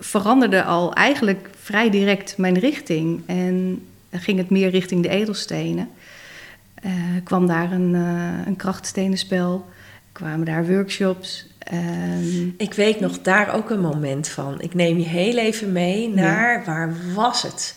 veranderde 0.00 0.62
al 0.62 0.92
eigenlijk 0.94 1.50
vrij 1.60 1.90
direct 1.90 2.38
mijn 2.38 2.58
richting. 2.58 3.22
En 3.26 3.86
ging 4.10 4.38
het 4.38 4.50
meer 4.50 4.70
richting 4.70 5.02
de 5.02 5.08
edelstenen. 5.08 5.88
Kwam 7.24 7.46
daar 7.46 7.72
een, 7.72 7.94
een 8.46 8.56
krachtstenenspel, 8.56 9.66
kwamen 10.12 10.46
daar 10.46 10.66
workshops. 10.66 11.46
Ehm, 11.66 12.48
Ik 12.56 12.74
weet 12.74 13.00
nog 13.00 13.22
daar 13.22 13.54
ook 13.54 13.70
een 13.70 13.80
moment 13.80 14.28
van. 14.28 14.60
Ik 14.60 14.74
neem 14.74 14.98
je 14.98 15.06
heel 15.06 15.38
even 15.38 15.72
mee 15.72 16.08
naar 16.08 16.64
waar 16.64 16.94
was 17.14 17.42
het? 17.42 17.74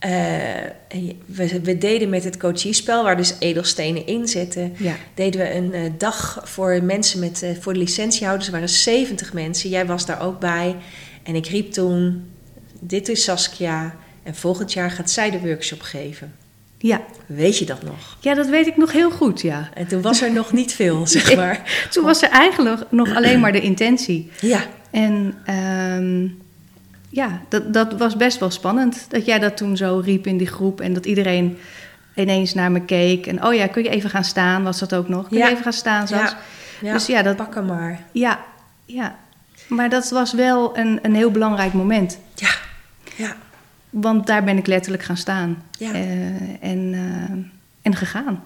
Eh, 0.00 0.10
we, 1.26 1.60
we 1.62 1.78
deden 1.78 2.08
met 2.08 2.24
het 2.24 2.36
coachiespel, 2.36 3.04
waar 3.04 3.16
dus 3.16 3.34
edelstenen 3.38 4.06
in 4.06 4.28
zitten, 4.28 4.74
ja, 4.76 4.96
deden 5.14 5.40
we 5.40 5.54
een 5.54 5.72
eh, 5.72 5.82
dag 5.98 6.40
voor 6.44 6.82
mensen 6.82 7.20
met, 7.20 7.42
eh, 7.42 7.50
voor 7.60 7.72
de 7.72 7.78
licentiehouders. 7.78 8.46
Er 8.46 8.52
waren 8.52 8.68
70 8.68 9.32
mensen. 9.32 9.70
Jij 9.70 9.86
was 9.86 10.06
daar 10.06 10.22
ook 10.22 10.40
bij. 10.40 10.76
En 11.22 11.34
ik 11.34 11.46
riep 11.46 11.72
toen: 11.72 12.24
Dit 12.80 13.08
is 13.08 13.24
Saskia. 13.24 13.96
En 14.22 14.34
volgend 14.34 14.72
jaar 14.72 14.90
gaat 14.90 15.10
zij 15.10 15.30
de 15.30 15.40
workshop 15.40 15.80
geven. 15.80 16.34
Ja. 16.82 17.00
Weet 17.26 17.58
je 17.58 17.64
dat 17.64 17.82
nog? 17.82 18.16
ja, 18.20 18.34
dat 18.34 18.46
weet 18.48 18.66
ik 18.66 18.76
nog 18.76 18.92
heel 18.92 19.10
goed, 19.10 19.40
ja. 19.40 19.68
En 19.74 19.86
toen 19.86 20.02
was 20.02 20.20
er 20.22 20.32
nog 20.32 20.52
niet 20.52 20.72
veel, 20.74 21.06
zeg 21.16 21.36
maar. 21.36 21.86
Toen 21.90 22.04
was 22.04 22.22
er 22.22 22.28
eigenlijk 22.30 22.84
nog 22.90 23.14
alleen 23.16 23.40
maar 23.40 23.52
de 23.52 23.60
intentie. 23.60 24.30
Ja, 24.40 24.60
En 24.90 25.34
ehm, 25.44 26.28
ja, 27.08 27.40
dat, 27.48 27.72
dat 27.74 27.92
was 27.98 28.16
best 28.16 28.38
wel 28.38 28.50
spannend. 28.50 29.06
Dat 29.08 29.24
jij 29.26 29.38
dat 29.38 29.56
toen 29.56 29.76
zo 29.76 30.00
riep 30.04 30.26
in 30.26 30.36
die 30.36 30.46
groep 30.46 30.80
en 30.80 30.92
dat 30.92 31.06
iedereen 31.06 31.58
ineens 32.14 32.54
naar 32.54 32.70
me 32.72 32.80
keek. 32.80 33.26
En 33.26 33.44
oh 33.46 33.54
ja, 33.54 33.66
kun 33.66 33.82
je 33.82 33.88
even 33.88 34.10
gaan 34.10 34.24
staan, 34.24 34.62
was 34.62 34.78
dat 34.78 34.94
ook 34.94 35.08
nog. 35.08 35.28
Kun 35.28 35.38
Ja. 35.38 35.44
je 35.46 35.50
even 35.50 35.62
gaan 35.62 35.72
staan, 35.72 36.08
Sas? 36.08 36.18
ja, 36.30 36.38
ja. 36.80 36.92
Dus 36.92 37.06
ja, 37.06 37.22
dat, 37.22 37.36
pak 37.36 37.54
hem 37.54 37.66
maar. 37.66 38.00
ja, 38.12 38.40
ja. 38.84 39.16
Maar 39.68 39.88
dat 39.88 40.10
was 40.10 40.32
wel 40.32 40.78
een, 40.78 40.98
een 41.02 41.14
heel 41.14 41.30
belangrijk 41.30 41.72
moment. 41.72 42.18
Ja, 42.34 42.48
ja. 43.16 43.36
Want 43.90 44.26
daar 44.26 44.44
ben 44.44 44.58
ik 44.58 44.66
letterlijk 44.66 45.02
gaan 45.02 45.16
staan. 45.16 45.62
Ja. 45.78 45.92
Eh, 45.92 46.00
en, 46.60 46.92
eh, 46.94 47.36
en 47.82 47.96
gegaan. 47.96 48.42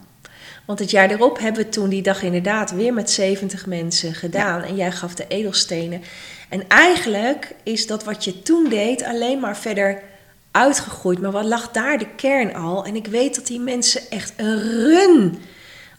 Want 0.64 0.78
het 0.78 0.90
jaar 0.90 1.10
erop 1.10 1.38
hebben 1.38 1.62
we 1.62 1.68
toen 1.68 1.88
die 1.88 2.02
dag 2.02 2.22
inderdaad 2.22 2.70
weer 2.70 2.92
met 2.92 3.10
70 3.10 3.66
mensen 3.66 4.14
gedaan. 4.14 4.62
En 4.62 4.76
jij 4.76 4.92
gaf 4.92 5.14
de 5.14 5.24
edelstenen. 5.28 6.02
En 6.48 6.68
eigenlijk 6.68 7.54
is 7.62 7.86
dat 7.86 8.04
wat 8.04 8.24
je 8.24 8.42
toen 8.42 8.68
deed 8.68 9.04
alleen 9.04 9.40
maar 9.40 9.56
verder 9.56 10.02
uitgegroeid. 10.50 11.20
Maar 11.20 11.30
wat 11.30 11.44
lag 11.44 11.70
daar 11.70 11.98
de 11.98 12.08
kern 12.16 12.54
al? 12.54 12.84
En 12.84 12.96
ik 12.96 13.06
weet 13.06 13.34
dat 13.34 13.46
die 13.46 13.60
mensen 13.60 14.00
echt 14.10 14.32
een 14.36 14.60
run 14.60 15.38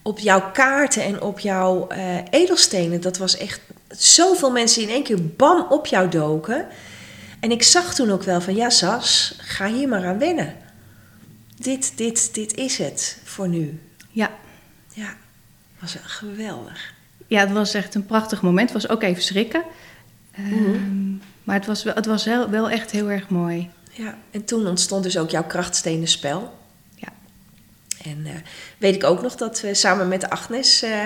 op 0.01 0.19
jouw 0.19 0.51
kaarten 0.51 1.03
en 1.03 1.21
op 1.21 1.39
jouw 1.39 1.87
eh, 1.87 2.17
edelstenen. 2.29 3.01
Dat 3.01 3.17
was 3.17 3.37
echt 3.37 3.59
zoveel 3.87 4.51
mensen 4.51 4.79
die 4.79 4.87
in 4.87 4.93
één 4.93 5.03
keer 5.03 5.25
bam 5.25 5.65
op 5.69 5.85
jou 5.85 6.09
doken. 6.09 6.67
En 7.39 7.51
ik 7.51 7.63
zag 7.63 7.93
toen 7.95 8.11
ook 8.11 8.23
wel 8.23 8.41
van, 8.41 8.55
ja 8.55 8.69
Sas, 8.69 9.35
ga 9.37 9.67
hier 9.67 9.87
maar 9.87 10.05
aan 10.05 10.17
wennen. 10.17 10.55
Dit, 11.57 11.97
dit, 11.97 12.33
dit 12.33 12.53
is 12.55 12.77
het 12.77 13.19
voor 13.23 13.47
nu. 13.47 13.79
Ja. 14.09 14.31
Ja, 14.93 15.15
was 15.79 15.97
geweldig. 16.01 16.93
ja, 17.27 17.39
het 17.39 17.51
was 17.51 17.73
echt 17.73 17.95
een 17.95 18.05
prachtig 18.05 18.41
moment. 18.41 18.73
Het 18.73 18.81
was 18.81 18.91
ook 18.91 19.03
even 19.03 19.23
schrikken. 19.23 19.63
Ehm, 20.31 21.11
maar 21.43 21.55
het 21.55 21.65
was, 21.65 21.83
wel, 21.83 21.93
het 21.93 22.05
was 22.05 22.25
heel, 22.25 22.49
wel 22.49 22.69
echt 22.69 22.91
heel 22.91 23.09
erg 23.09 23.29
mooi. 23.29 23.69
Ja, 23.91 24.17
en 24.31 24.45
toen 24.45 24.67
ontstond 24.67 25.03
dus 25.03 25.17
ook 25.17 25.29
jouw 25.29 25.43
krachtstenen 25.43 26.07
spel. 26.07 26.57
Ja. 26.95 27.07
En 28.03 28.25
eh, 28.25 28.31
weet 28.77 28.95
ik 28.95 29.03
ook 29.03 29.21
nog 29.21 29.35
dat 29.35 29.61
we 29.61 29.73
samen 29.73 30.07
met 30.07 30.29
Agnes 30.29 30.81
eh, 30.81 31.05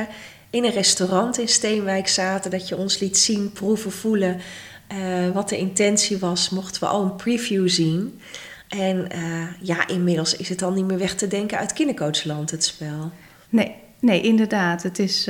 in 0.50 0.64
een 0.64 0.72
restaurant 0.72 1.38
in 1.38 1.48
Steenwijk 1.48 2.08
zaten. 2.08 2.52
Dat 2.52 2.68
je 2.68 2.78
ons 2.78 3.00
liet 3.00 3.18
zien, 3.18 3.52
proeven, 3.52 3.92
voelen 3.92 4.42
eh, 4.90 5.30
wat 5.34 5.50
de 5.50 5.58
intentie 5.58 6.18
was. 6.18 6.50
Mochten 6.50 6.82
we 6.82 6.88
al 6.88 7.04
een 7.04 7.16
preview 7.16 7.70
zien. 7.70 8.20
En 8.68 9.08
ja, 9.62 9.88
inmiddels 9.88 10.36
is 10.36 10.50
het 10.50 10.62
al 10.62 10.72
niet 10.72 10.86
meer 10.86 10.98
weg 10.98 11.16
te 11.16 11.28
denken 11.28 11.58
uit 11.58 11.74
kindercoachland, 11.74 12.52
het 12.52 12.64
spel. 12.64 13.12
Nee, 13.50 13.76
nee 14.00 14.22
inderdaad. 14.22 14.84
Het 14.84 15.00
is, 15.00 15.26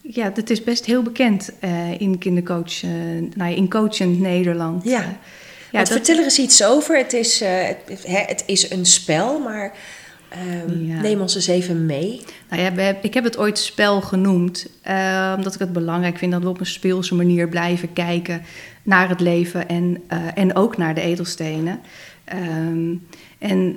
ja, 0.00 0.32
het 0.34 0.50
is 0.50 0.64
best 0.64 0.84
heel 0.84 1.02
bekend 1.02 1.52
in 1.98 2.18
kindercoach, 2.18 2.82
nou 3.34 3.50
ja, 3.50 3.56
in 3.56 3.68
coachend 3.68 4.20
Nederland. 4.20 4.84
Ja. 4.84 5.18
Ja, 5.70 5.76
Want 5.76 5.88
vertel 5.88 6.16
er 6.16 6.24
eens 6.24 6.38
iets 6.38 6.64
over. 6.64 6.96
Het 6.96 7.12
is, 7.12 7.40
het, 7.40 8.02
het, 8.06 8.42
is 8.46 8.70
een 8.70 8.86
spel, 8.86 9.38
maar 9.38 9.72
uh, 10.32 11.00
neem 11.00 11.20
ons 11.20 11.34
eens 11.34 11.46
even 11.46 11.86
mee. 11.86 12.20
Nou 12.50 12.62
ja, 12.62 12.72
we, 12.72 12.96
ik 13.02 13.14
heb 13.14 13.24
het 13.24 13.38
ooit 13.38 13.58
spel 13.58 14.00
genoemd, 14.00 14.66
uh, 14.88 15.34
omdat 15.36 15.54
ik 15.54 15.60
het 15.60 15.72
belangrijk 15.72 16.18
vind 16.18 16.32
dat 16.32 16.42
we 16.42 16.48
op 16.48 16.60
een 16.60 16.66
speelse 16.66 17.14
manier 17.14 17.48
blijven 17.48 17.92
kijken 17.92 18.42
naar 18.82 19.08
het 19.08 19.20
leven 19.20 19.68
en, 19.68 20.02
eh, 20.06 20.18
en 20.34 20.54
ook 20.54 20.76
naar 20.76 20.94
de 20.94 21.00
edelstenen. 21.00 21.80
Ehm, 22.24 22.94
en 23.38 23.76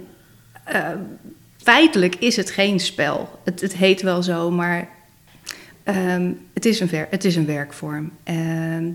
feitelijk 1.58 2.16
is 2.16 2.36
het 2.36 2.50
geen 2.50 2.80
spel. 2.80 3.40
Het, 3.44 3.62
het 3.62 3.74
heet 3.76 4.02
wel 4.02 4.24
zo, 4.24 4.52
maar 4.52 4.88
Um, 5.88 6.40
het, 6.54 6.66
is 6.66 6.80
een 6.80 6.88
ver, 6.88 7.08
het 7.10 7.26
is 7.26 7.36
een 7.36 7.46
werkvorm 7.46 8.12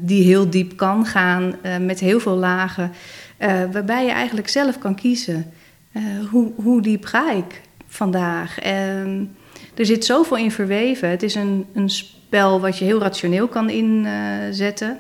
die 0.01 0.25
heel 0.25 0.51
diep 0.51 0.77
kan 0.77 1.07
gaan 1.07 1.55
uh, 1.63 1.77
met 1.77 2.01
heel 2.01 2.21
veel 2.21 2.37
lagen, 2.37 2.93
uh, 3.39 3.49
waarbij 3.73 4.05
je 4.05 4.11
eigenlijk 4.11 4.49
zelf 4.49 4.79
kan 4.79 4.95
kiezen 4.95 5.53
uh, 5.99 6.29
hoe, 6.31 6.53
hoe, 6.57 6.83
diep 6.83 7.05
ga 7.05 7.33
ik 7.33 7.61
vandaag. 7.87 8.67
Um, 8.67 9.37
er 9.75 9.87
zit 9.87 10.05
zoveel 10.05 10.37
in 10.37 10.51
verweven. 10.51 11.11
Het 11.11 11.23
is 11.23 11.35
een, 11.35 11.67
een 11.75 11.91
spel 11.91 12.61
wat 12.61 12.79
je 12.79 12.85
heel 12.85 13.01
rationeel 13.01 13.49
kan 13.49 13.71
inzetten, 13.71 14.99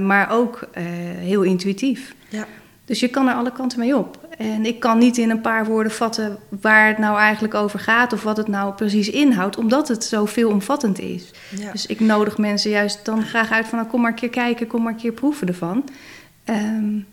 maar 0.00 0.30
ook 0.30 0.68
heel 1.18 1.42
intuïtief. 1.42 2.14
Ja. 2.28 2.46
Dus 2.84 3.00
je 3.00 3.08
kan 3.08 3.28
er 3.28 3.34
alle 3.34 3.52
kanten 3.52 3.78
mee 3.78 3.96
op. 3.96 4.22
En 4.38 4.66
ik 4.66 4.80
kan 4.80 4.98
niet 4.98 5.18
in 5.18 5.30
een 5.30 5.40
paar 5.40 5.64
woorden 5.64 5.92
vatten 5.92 6.38
waar 6.48 6.86
het 6.86 6.98
nou 6.98 7.18
eigenlijk 7.18 7.54
over 7.54 7.78
gaat 7.78 8.12
of 8.12 8.22
wat 8.22 8.36
het 8.36 8.48
nou 8.48 8.74
precies 8.74 9.10
inhoudt, 9.10 9.56
omdat 9.56 9.88
het 9.88 10.04
zo 10.04 10.24
veelomvattend 10.24 10.98
is. 10.98 11.30
Dus 11.72 11.86
ik 11.86 12.00
nodig 12.00 12.38
mensen 12.38 12.70
juist 12.70 13.04
dan 13.04 13.22
graag 13.22 13.50
uit 13.50 13.66
van 13.66 13.78
nou, 13.78 13.90
kom 13.90 14.00
maar 14.00 14.10
een 14.10 14.16
keer 14.16 14.28
kijken, 14.28 14.66
kom 14.66 14.82
maar 14.82 14.92
een 14.92 14.98
keer 14.98 15.12
proeven 15.12 15.48
ervan. 15.48 15.84
Um, 16.44 17.06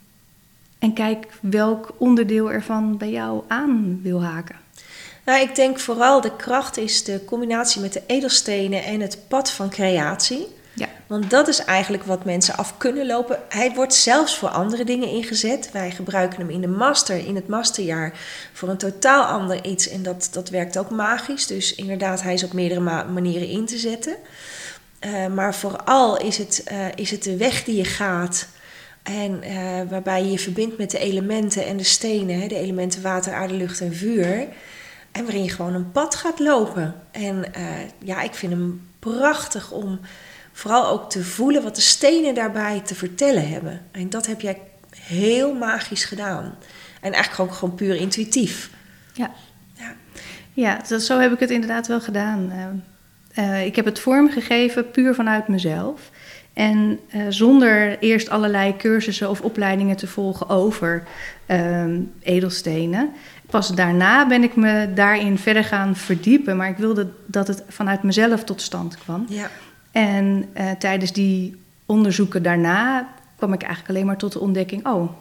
en 0.80 0.94
kijk 0.94 1.28
welk 1.42 1.94
onderdeel 1.98 2.52
ervan 2.52 2.98
bij 2.98 3.10
jou 3.10 3.44
aan 3.48 4.00
wil 4.04 4.24
haken. 4.24 4.56
Nou, 5.26 5.42
ik 5.42 5.56
denk 5.56 5.80
vooral 5.80 6.22
de 6.22 6.36
kracht 6.36 6.78
is 6.78 7.04
de 7.04 7.26
combinatie 7.26 7.82
met 7.82 7.94
de 7.94 8.02
edelstenen 8.08 8.84
en 8.84 9.00
het 9.00 9.18
pad 9.28 9.52
van 9.52 9.70
creatie. 9.70 10.48
Ja. 10.74 10.88
Want 11.08 11.30
dat 11.30 11.48
is 11.48 11.60
eigenlijk 11.60 12.04
wat 12.04 12.26
mensen 12.26 12.56
af 12.56 12.78
kunnen 12.78 13.06
lopen. 13.06 13.40
Hij 13.50 13.72
wordt 13.74 13.94
zelfs 13.94 14.38
voor 14.38 14.50
andere 14.50 14.84
dingen 14.84 15.10
ingezet. 15.10 15.70
Wij 15.72 15.92
gebruiken 15.92 16.40
hem 16.40 16.50
in 16.50 16.62
de 16.62 16.68
master, 16.68 17.28
in 17.28 17.36
het 17.36 17.48
masterjaar, 17.48 18.20
voor 18.54 18.70
een 18.70 18.78
totaal 18.78 19.24
ander 19.24 19.66
iets. 19.66 19.90
En 19.90 20.04
dat, 20.04 20.30
dat 20.32 20.50
werkt 20.50 20.78
ook 20.78 20.90
magisch. 20.90 21.48
Dus 21.48 21.76
inderdaad, 21.76 22.22
hij 22.22 22.34
is 22.34 22.44
op 22.44 22.54
meerdere 22.54 23.06
manieren 23.12 23.48
in 23.48 23.66
te 23.66 23.78
zetten. 23.78 24.16
Uh, 25.06 25.28
maar 25.28 25.56
vooral 25.56 26.18
is 26.18 26.38
het, 26.38 26.64
uh, 26.72 26.86
is 26.96 27.12
het 27.12 27.24
de 27.24 27.38
weg 27.38 27.64
die 27.64 27.76
je 27.76 27.86
gaat. 27.86 28.48
En 29.10 29.42
uh, 29.44 29.90
waarbij 29.90 30.24
je 30.24 30.32
je 30.32 30.40
verbindt 30.40 30.78
met 30.78 30.92
de 30.92 31.00
elementen 31.00 31.66
en 31.66 31.78
de 31.78 31.84
stenen, 31.84 32.40
hè, 32.40 32.48
de 32.48 32.56
elementen 32.56 33.02
water, 33.02 33.34
aarde, 33.34 33.54
lucht 33.54 33.82
en 33.82 33.96
vuur. 33.96 34.48
En 35.12 35.24
waarin 35.24 35.44
je 35.44 35.50
gewoon 35.50 35.74
een 35.74 35.92
pad 35.92 36.16
gaat 36.16 36.40
lopen. 36.40 36.96
En 37.12 37.46
ja, 38.04 38.22
ik 38.22 38.34
vind 38.34 38.52
hem 38.52 38.88
prachtig 39.00 39.72
om 39.72 40.00
vooral 40.52 40.88
ook 40.88 41.10
te 41.10 41.24
voelen 41.24 41.64
wat 41.64 41.76
de 41.76 41.82
stenen 41.82 42.36
daarbij 42.36 42.82
te 42.86 42.96
vertellen 42.96 43.50
hebben. 43.50 43.82
En 43.92 44.10
dat 44.10 44.26
heb 44.26 44.42
jij 44.42 44.62
heel 44.96 45.54
magisch 45.54 46.04
gedaan. 46.04 46.56
En 47.02 47.14
eigenlijk 47.14 47.52
ook 47.52 47.58
gewoon 47.58 47.76
puur 47.76 47.96
intuïtief. 47.96 48.70
Ja, 49.14 49.32
ja. 49.74 49.94
ja 50.54 50.82
dat, 50.88 51.02
zo 51.02 51.20
heb 51.20 51.32
ik 51.32 51.40
het 51.40 51.50
inderdaad 51.50 51.88
wel 51.88 52.02
gedaan. 52.02 52.52
Uh, 53.36 53.66
ik 53.66 53.76
heb 53.76 53.86
het 53.86 54.00
vormgegeven 54.00 54.92
puur 54.92 55.16
vanuit 55.16 55.48
mezelf. 55.48 56.12
En 56.54 57.00
uh, 57.16 57.22
zonder 57.30 58.00
eerst 58.00 58.30
allerlei 58.30 58.76
cursussen 58.78 59.30
of 59.30 59.42
opleidingen 59.42 59.96
te 59.96 60.08
volgen 60.08 60.50
over 60.50 61.04
uh, 61.48 61.84
edelstenen. 62.20 63.10
Pas 63.50 63.70
daarna 63.70 64.28
ben 64.28 64.44
ik 64.44 64.56
me 64.56 64.90
daarin 64.94 65.38
verder 65.38 65.64
gaan 65.64 65.96
verdiepen. 65.96 66.58
Maar 66.58 66.70
ik 66.70 66.78
wilde 66.78 67.08
dat 67.26 67.48
het 67.48 67.64
vanuit 67.68 68.04
mezelf 68.04 68.44
tot 68.44 68.62
stand 68.62 68.98
kwam. 68.98 69.26
Ja. 69.30 69.50
En 69.92 70.46
uh, 70.58 70.72
tijdens 70.72 71.14
die 71.14 71.56
onderzoeken 71.86 72.44
daarna 72.44 73.10
kwam 73.36 73.54
ik 73.54 73.62
eigenlijk 73.62 73.94
alleen 73.94 74.06
maar 74.06 74.18
tot 74.18 74.32
de 74.34 74.40
ontdekking: 74.40 74.88
oh, 74.88 75.12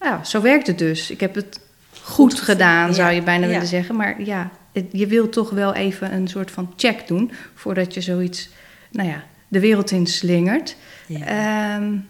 ja, 0.00 0.24
zo 0.24 0.40
werkt 0.40 0.66
het 0.66 0.78
dus. 0.78 1.10
Ik 1.10 1.20
heb 1.20 1.34
het 1.34 1.60
goed, 2.02 2.40
gedaan, 2.40 2.94
zou 2.94 3.12
je 3.12 3.22
bijna 3.22 3.46
willen 3.46 3.66
zeggen. 3.66 3.96
Maar 3.96 4.22
ja, 4.22 4.50
je 4.90 5.06
wil 5.06 5.28
toch 5.28 5.50
wel 5.50 5.74
even 5.74 6.14
een 6.14 6.28
soort 6.28 6.50
van 6.50 6.72
check 6.76 7.06
doen 7.06 7.32
voordat 7.54 7.94
je 7.94 8.00
zoiets, 8.00 8.48
nou 8.90 9.08
ja, 9.08 9.22
de 9.52 9.60
wereld 9.60 9.90
in 9.90 10.06
slingert. 10.06 10.76
Um, 11.08 12.08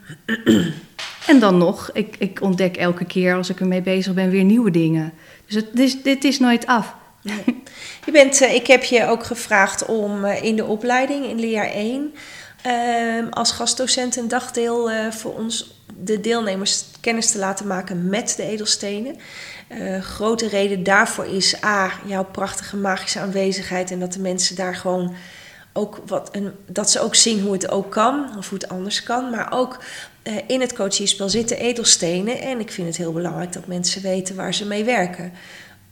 en 1.31 1.39
dan 1.39 1.59
nog, 1.59 1.91
ik, 1.93 2.17
ik 2.19 2.41
ontdek 2.41 2.77
elke 2.77 3.05
keer 3.05 3.35
als 3.35 3.51
ik 3.51 3.61
ermee 3.61 3.83
bezig 3.83 4.15
ben 4.15 4.31
weer 4.31 4.45
nieuwe 4.45 4.71
dingen. 4.71 5.13
Dus 5.47 5.55
het, 5.55 5.67
dit, 5.73 6.05
dit 6.05 6.25
is 6.25 6.39
nooit 6.39 6.67
af. 6.67 6.95
Je 8.07 8.13
bent, 8.13 8.41
uh, 8.41 8.55
ik 8.55 8.67
heb 8.67 8.85
je 8.85 9.07
ook 9.07 9.25
gevraagd 9.25 9.87
om 9.87 10.25
uh, 10.25 10.43
in 10.43 10.57
de 10.57 10.65
opleiding 10.65 11.27
in 11.27 11.41
leerjaar 11.41 11.71
1 11.71 12.15
uh, 12.67 13.31
als 13.31 13.53
gastdocent 13.53 14.17
een 14.17 14.29
dagdeel 14.29 14.91
uh, 14.91 15.11
voor 15.11 15.35
ons 15.35 15.81
de 15.99 16.21
deelnemers 16.21 16.85
kennis 17.01 17.31
te 17.31 17.39
laten 17.39 17.67
maken 17.67 18.09
met 18.09 18.35
de 18.37 18.43
edelstenen. 18.43 19.17
grote 20.01 20.49
reden 20.49 20.83
daarvoor 20.83 21.27
is 21.27 21.65
A, 21.65 21.93
jouw 22.07 22.25
prachtige 22.25 22.77
magische 22.77 23.21
aanwezigheid 23.21 23.91
en 23.91 24.01
dat 24.01 24.13
de 24.13 24.21
mensen 24.21 24.57
daar 24.57 24.77
gewoon 24.77 25.15
ook 25.73 26.01
wat 26.07 26.29
een, 26.33 26.53
dat 26.67 26.91
ze 26.91 27.01
ook 27.01 27.15
zien 27.15 27.41
hoe 27.41 27.53
het 27.53 27.71
ook 27.71 27.91
kan 27.91 28.39
of 28.39 28.49
hoe 28.49 28.59
het 28.59 28.69
anders 28.69 29.03
kan, 29.03 29.31
maar 29.31 29.53
ook 29.53 29.79
in 30.47 30.61
het 30.61 30.73
coachingspel 30.73 31.29
zitten 31.29 31.59
edelstenen 31.59 32.41
en 32.41 32.61
ik 32.61 32.73
vind 32.73 32.87
het 32.87 32.97
heel 32.97 33.13
belangrijk 33.13 33.53
dat 33.53 33.67
mensen 33.67 34.03
weten 34.03 34.37
waar 34.37 34.55
ze 34.55 34.67
mee 34.67 34.85
werken. 34.85 35.33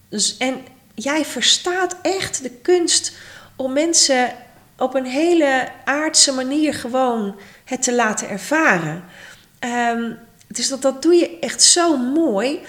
Dus, 0.08 0.36
en 0.36 0.60
jij 0.94 1.24
verstaat 1.24 1.96
echt 2.02 2.42
de 2.42 2.50
kunst 2.50 3.12
om 3.56 3.72
mensen 3.72 4.32
op 4.76 4.94
een 4.94 5.06
hele 5.06 5.68
aardse 5.84 6.32
manier 6.32 6.74
gewoon 6.74 7.36
het 7.64 7.82
te 7.82 7.94
laten 7.94 8.28
ervaren. 8.28 9.04
Um, 9.94 10.18
dus 10.46 10.68
dat, 10.68 10.82
dat 10.82 11.02
doe 11.02 11.14
je 11.14 11.38
echt 11.38 11.62
zo 11.62 11.96
mooi. 11.96 12.60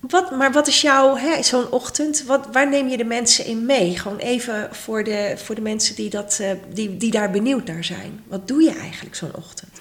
Wat, 0.00 0.30
maar 0.30 0.52
wat 0.52 0.66
is 0.66 0.80
jouw, 0.80 1.18
zo'n 1.40 1.70
ochtend, 1.70 2.24
wat, 2.24 2.48
waar 2.52 2.68
neem 2.68 2.88
je 2.88 2.96
de 2.96 3.04
mensen 3.04 3.46
in 3.46 3.66
mee? 3.66 3.98
Gewoon 3.98 4.18
even 4.18 4.68
voor 4.70 5.04
de, 5.04 5.34
voor 5.36 5.54
de 5.54 5.60
mensen 5.60 5.94
die, 5.94 6.10
dat, 6.10 6.38
uh, 6.42 6.50
die, 6.72 6.96
die 6.96 7.10
daar 7.10 7.30
benieuwd 7.30 7.66
naar 7.66 7.84
zijn. 7.84 8.20
Wat 8.28 8.48
doe 8.48 8.62
je 8.62 8.74
eigenlijk 8.74 9.14
zo'n 9.14 9.34
ochtend? 9.34 9.80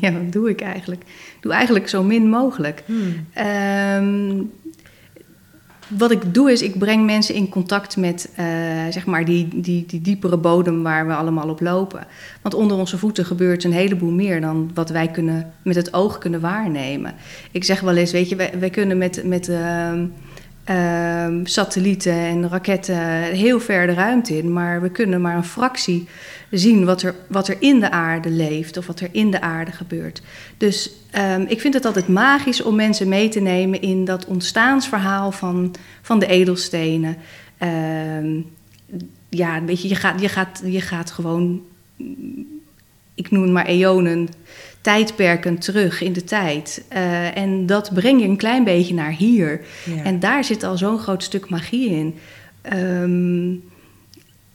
Ja, 0.00 0.12
wat 0.12 0.32
doe 0.32 0.50
ik 0.50 0.60
eigenlijk? 0.60 1.02
Ik 1.02 1.38
doe 1.40 1.52
eigenlijk 1.52 1.88
zo 1.88 2.02
min 2.02 2.28
mogelijk. 2.28 2.82
Hmm. 2.86 3.26
Um, 3.98 4.52
wat 5.88 6.10
ik 6.10 6.34
doe 6.34 6.52
is, 6.52 6.62
ik 6.62 6.78
breng 6.78 7.04
mensen 7.04 7.34
in 7.34 7.48
contact 7.48 7.96
met 7.96 8.30
uh, 8.38 8.46
zeg 8.90 9.06
maar 9.06 9.24
die, 9.24 9.48
die, 9.54 9.84
die 9.86 10.00
diepere 10.00 10.36
bodem 10.36 10.82
waar 10.82 11.06
we 11.06 11.14
allemaal 11.14 11.48
op 11.48 11.60
lopen. 11.60 12.06
Want 12.42 12.54
onder 12.54 12.76
onze 12.76 12.98
voeten 12.98 13.24
gebeurt 13.24 13.64
een 13.64 13.72
heleboel 13.72 14.10
meer 14.10 14.40
dan 14.40 14.70
wat 14.74 14.90
wij 14.90 15.08
kunnen, 15.08 15.52
met 15.62 15.76
het 15.76 15.94
oog 15.94 16.18
kunnen 16.18 16.40
waarnemen. 16.40 17.14
Ik 17.50 17.64
zeg 17.64 17.80
wel 17.80 17.96
eens, 17.96 18.12
weet 18.12 18.28
je, 18.28 18.36
wij, 18.58 18.70
kunnen 18.70 18.98
met, 18.98 19.22
met 19.24 19.48
uh, 19.48 19.92
uh, 20.70 21.26
satellieten 21.42 22.12
en 22.12 22.48
raketten 22.48 23.22
heel 23.22 23.60
ver 23.60 23.86
de 23.86 23.94
ruimte 23.94 24.38
in, 24.38 24.52
maar 24.52 24.80
we 24.80 24.88
kunnen 24.88 25.20
maar 25.20 25.36
een 25.36 25.44
fractie 25.44 26.08
zien 26.50 26.84
wat 26.84 27.02
er, 27.02 27.14
wat 27.28 27.48
er 27.48 27.56
in 27.58 27.80
de 27.80 27.90
aarde 27.90 28.30
leeft 28.30 28.76
of 28.76 28.86
wat 28.86 29.00
er 29.00 29.08
in 29.12 29.30
de 29.30 29.40
aarde 29.40 29.72
gebeurt. 29.72 30.22
Dus 30.56 30.90
um, 31.18 31.44
ik 31.48 31.60
vind 31.60 31.74
het 31.74 31.84
altijd 31.84 32.08
magisch 32.08 32.62
om 32.62 32.74
mensen 32.74 33.08
mee 33.08 33.28
te 33.28 33.40
nemen 33.40 33.80
in 33.80 34.04
dat 34.04 34.26
ontstaansverhaal 34.26 35.32
van, 35.32 35.74
van 36.02 36.18
de 36.18 36.26
edelstenen. 36.26 37.16
Um, 38.18 38.46
ja, 39.28 39.64
weet 39.64 39.82
je, 39.82 39.88
je 39.88 39.94
gaat, 39.94 40.20
je, 40.20 40.28
gaat, 40.28 40.62
je 40.64 40.80
gaat 40.80 41.10
gewoon, 41.10 41.62
ik 43.14 43.30
noem 43.30 43.42
het 43.42 43.52
maar 43.52 43.66
eonen, 43.66 44.28
tijdperken 44.80 45.58
terug 45.58 46.00
in 46.00 46.12
de 46.12 46.24
tijd. 46.24 46.84
Uh, 46.92 47.36
en 47.36 47.66
dat 47.66 47.94
breng 47.94 48.20
je 48.20 48.28
een 48.28 48.36
klein 48.36 48.64
beetje 48.64 48.94
naar 48.94 49.12
hier. 49.12 49.60
Ja. 49.84 50.02
En 50.02 50.20
daar 50.20 50.44
zit 50.44 50.62
al 50.62 50.76
zo'n 50.76 50.98
groot 50.98 51.22
stuk 51.22 51.48
magie 51.48 51.90
in. 51.90 52.14
Um, 52.72 53.62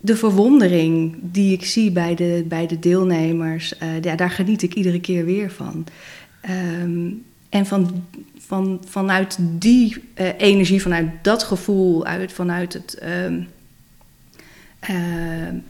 de 0.01 0.15
verwondering 0.15 1.15
die 1.21 1.53
ik 1.53 1.65
zie 1.65 1.91
bij 1.91 2.15
de, 2.15 2.45
bij 2.47 2.67
de 2.67 2.79
deelnemers, 2.79 3.73
uh, 3.83 4.01
ja, 4.01 4.15
daar 4.15 4.29
geniet 4.29 4.61
ik 4.61 4.73
iedere 4.73 4.99
keer 4.99 5.25
weer 5.25 5.51
van. 5.51 5.85
Ehm, 6.41 7.09
en 7.49 7.65
van, 7.65 8.05
van, 8.39 8.83
vanuit 8.87 9.37
die 9.39 9.95
uh, 10.15 10.27
energie, 10.37 10.81
vanuit 10.81 11.07
dat 11.21 11.43
gevoel, 11.43 12.05
uit, 12.05 12.33
vanuit 12.33 12.73
het, 12.73 13.01
um, 13.25 13.47
uh, 14.89 14.95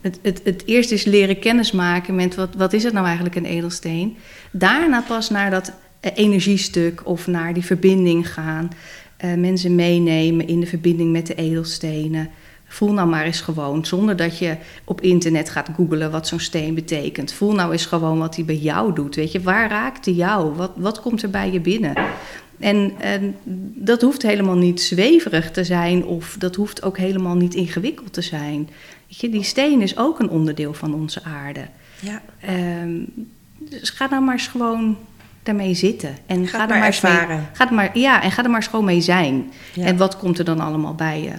het, 0.01 0.19
het, 0.21 0.41
het 0.43 0.63
eerst 0.65 0.91
is 0.91 1.03
leren 1.03 1.39
kennismaken 1.39 2.15
met 2.15 2.35
wat, 2.35 2.55
wat 2.55 2.73
is 2.73 2.83
het 2.83 2.93
nou 2.93 3.05
eigenlijk 3.05 3.35
een 3.35 3.45
edelsteen. 3.45 4.17
Daarna 4.51 5.01
pas 5.01 5.29
naar 5.29 5.49
dat 5.49 5.73
energiestuk 6.15 7.01
of 7.07 7.27
naar 7.27 7.53
die 7.53 7.65
verbinding 7.65 8.33
gaan. 8.33 8.71
mensen 9.37 9.75
meenemen 9.75 10.47
in 10.47 10.59
de 10.59 10.65
verbinding 10.65 11.11
met 11.11 11.27
de 11.27 11.35
edelstenen. 11.35 12.29
Voel 12.71 12.93
nou 12.93 13.07
maar 13.09 13.25
eens 13.25 13.41
gewoon, 13.41 13.85
zonder 13.85 14.15
dat 14.15 14.37
je 14.37 14.57
op 14.83 15.01
internet 15.01 15.49
gaat 15.49 15.69
googlen 15.75 16.11
wat 16.11 16.27
zo'n 16.27 16.39
steen 16.39 16.73
betekent. 16.73 17.33
Voel 17.33 17.53
nou 17.53 17.71
eens 17.71 17.85
gewoon 17.85 18.19
wat 18.19 18.35
hij 18.35 18.45
bij 18.45 18.55
jou 18.55 18.93
doet. 18.93 19.15
Weet 19.15 19.31
je, 19.31 19.41
waar 19.41 19.69
raakt 19.69 20.05
hij 20.05 20.13
jou? 20.13 20.53
Wat, 20.55 20.71
wat 20.75 21.01
komt 21.01 21.21
er 21.21 21.29
bij 21.29 21.51
je 21.51 21.59
binnen? 21.59 21.93
En, 22.59 22.91
en, 22.99 23.35
dat 23.75 24.01
hoeft 24.01 24.21
helemaal 24.21 24.55
niet 24.55 24.81
zweverig 24.81 25.51
te 25.51 25.63
zijn 25.63 26.05
of 26.05 26.35
dat 26.39 26.55
hoeft 26.55 26.83
ook 26.83 26.97
helemaal 26.97 27.35
niet 27.35 27.53
ingewikkeld 27.53 28.13
te 28.13 28.21
zijn. 28.21 28.69
Weet 29.07 29.19
je, 29.19 29.29
die 29.29 29.43
steen 29.43 29.81
is 29.81 29.97
ook 29.97 30.19
een 30.19 30.29
onderdeel 30.29 30.73
van 30.73 30.93
onze 30.93 31.23
aarde. 31.23 31.65
Ja. 31.99 32.21
Um, 32.81 33.13
dus 33.57 33.89
ga 33.89 34.07
nou 34.09 34.23
maar 34.23 34.33
eens 34.33 34.47
gewoon 34.47 34.97
daarmee 35.43 35.73
zitten. 35.73 36.15
En 36.25 36.47
ga, 36.47 36.57
ga 36.57 36.63
er 36.63 36.69
maar, 36.69 36.77
maar 36.77 36.87
ervaren. 36.87 37.37
Mee, 37.37 37.45
ga 37.53 37.67
er 37.67 37.73
maar, 37.73 37.97
ja, 37.97 38.23
en 38.23 38.31
ga 38.31 38.43
er 38.43 38.49
maar 38.49 38.59
eens 38.59 38.69
gewoon 38.69 38.85
mee 38.85 39.01
zijn. 39.01 39.51
Ja. 39.73 39.85
En 39.85 39.97
wat 39.97 40.17
komt 40.17 40.39
er 40.39 40.45
dan 40.45 40.59
allemaal 40.59 40.95
bij 40.95 41.21
je? 41.21 41.33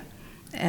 Uh, 0.55 0.61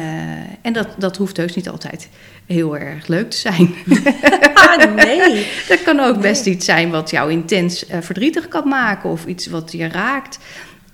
en 0.62 0.72
dat, 0.72 0.88
dat 0.98 1.16
hoeft 1.16 1.36
heus 1.36 1.54
niet 1.54 1.68
altijd 1.68 2.08
heel 2.46 2.78
erg 2.78 3.06
leuk 3.06 3.30
te 3.30 3.36
zijn. 3.36 3.74
ah, 4.54 4.94
nee. 4.94 5.46
dat 5.68 5.82
kan 5.82 6.00
ook 6.00 6.20
best 6.20 6.46
iets 6.46 6.64
zijn 6.64 6.90
wat 6.90 7.10
jou 7.10 7.30
intens 7.30 7.88
uh, 7.90 7.96
verdrietig 8.00 8.48
kan 8.48 8.68
maken 8.68 9.10
of 9.10 9.26
iets 9.26 9.46
wat 9.46 9.72
je 9.72 9.88
raakt. 9.88 10.38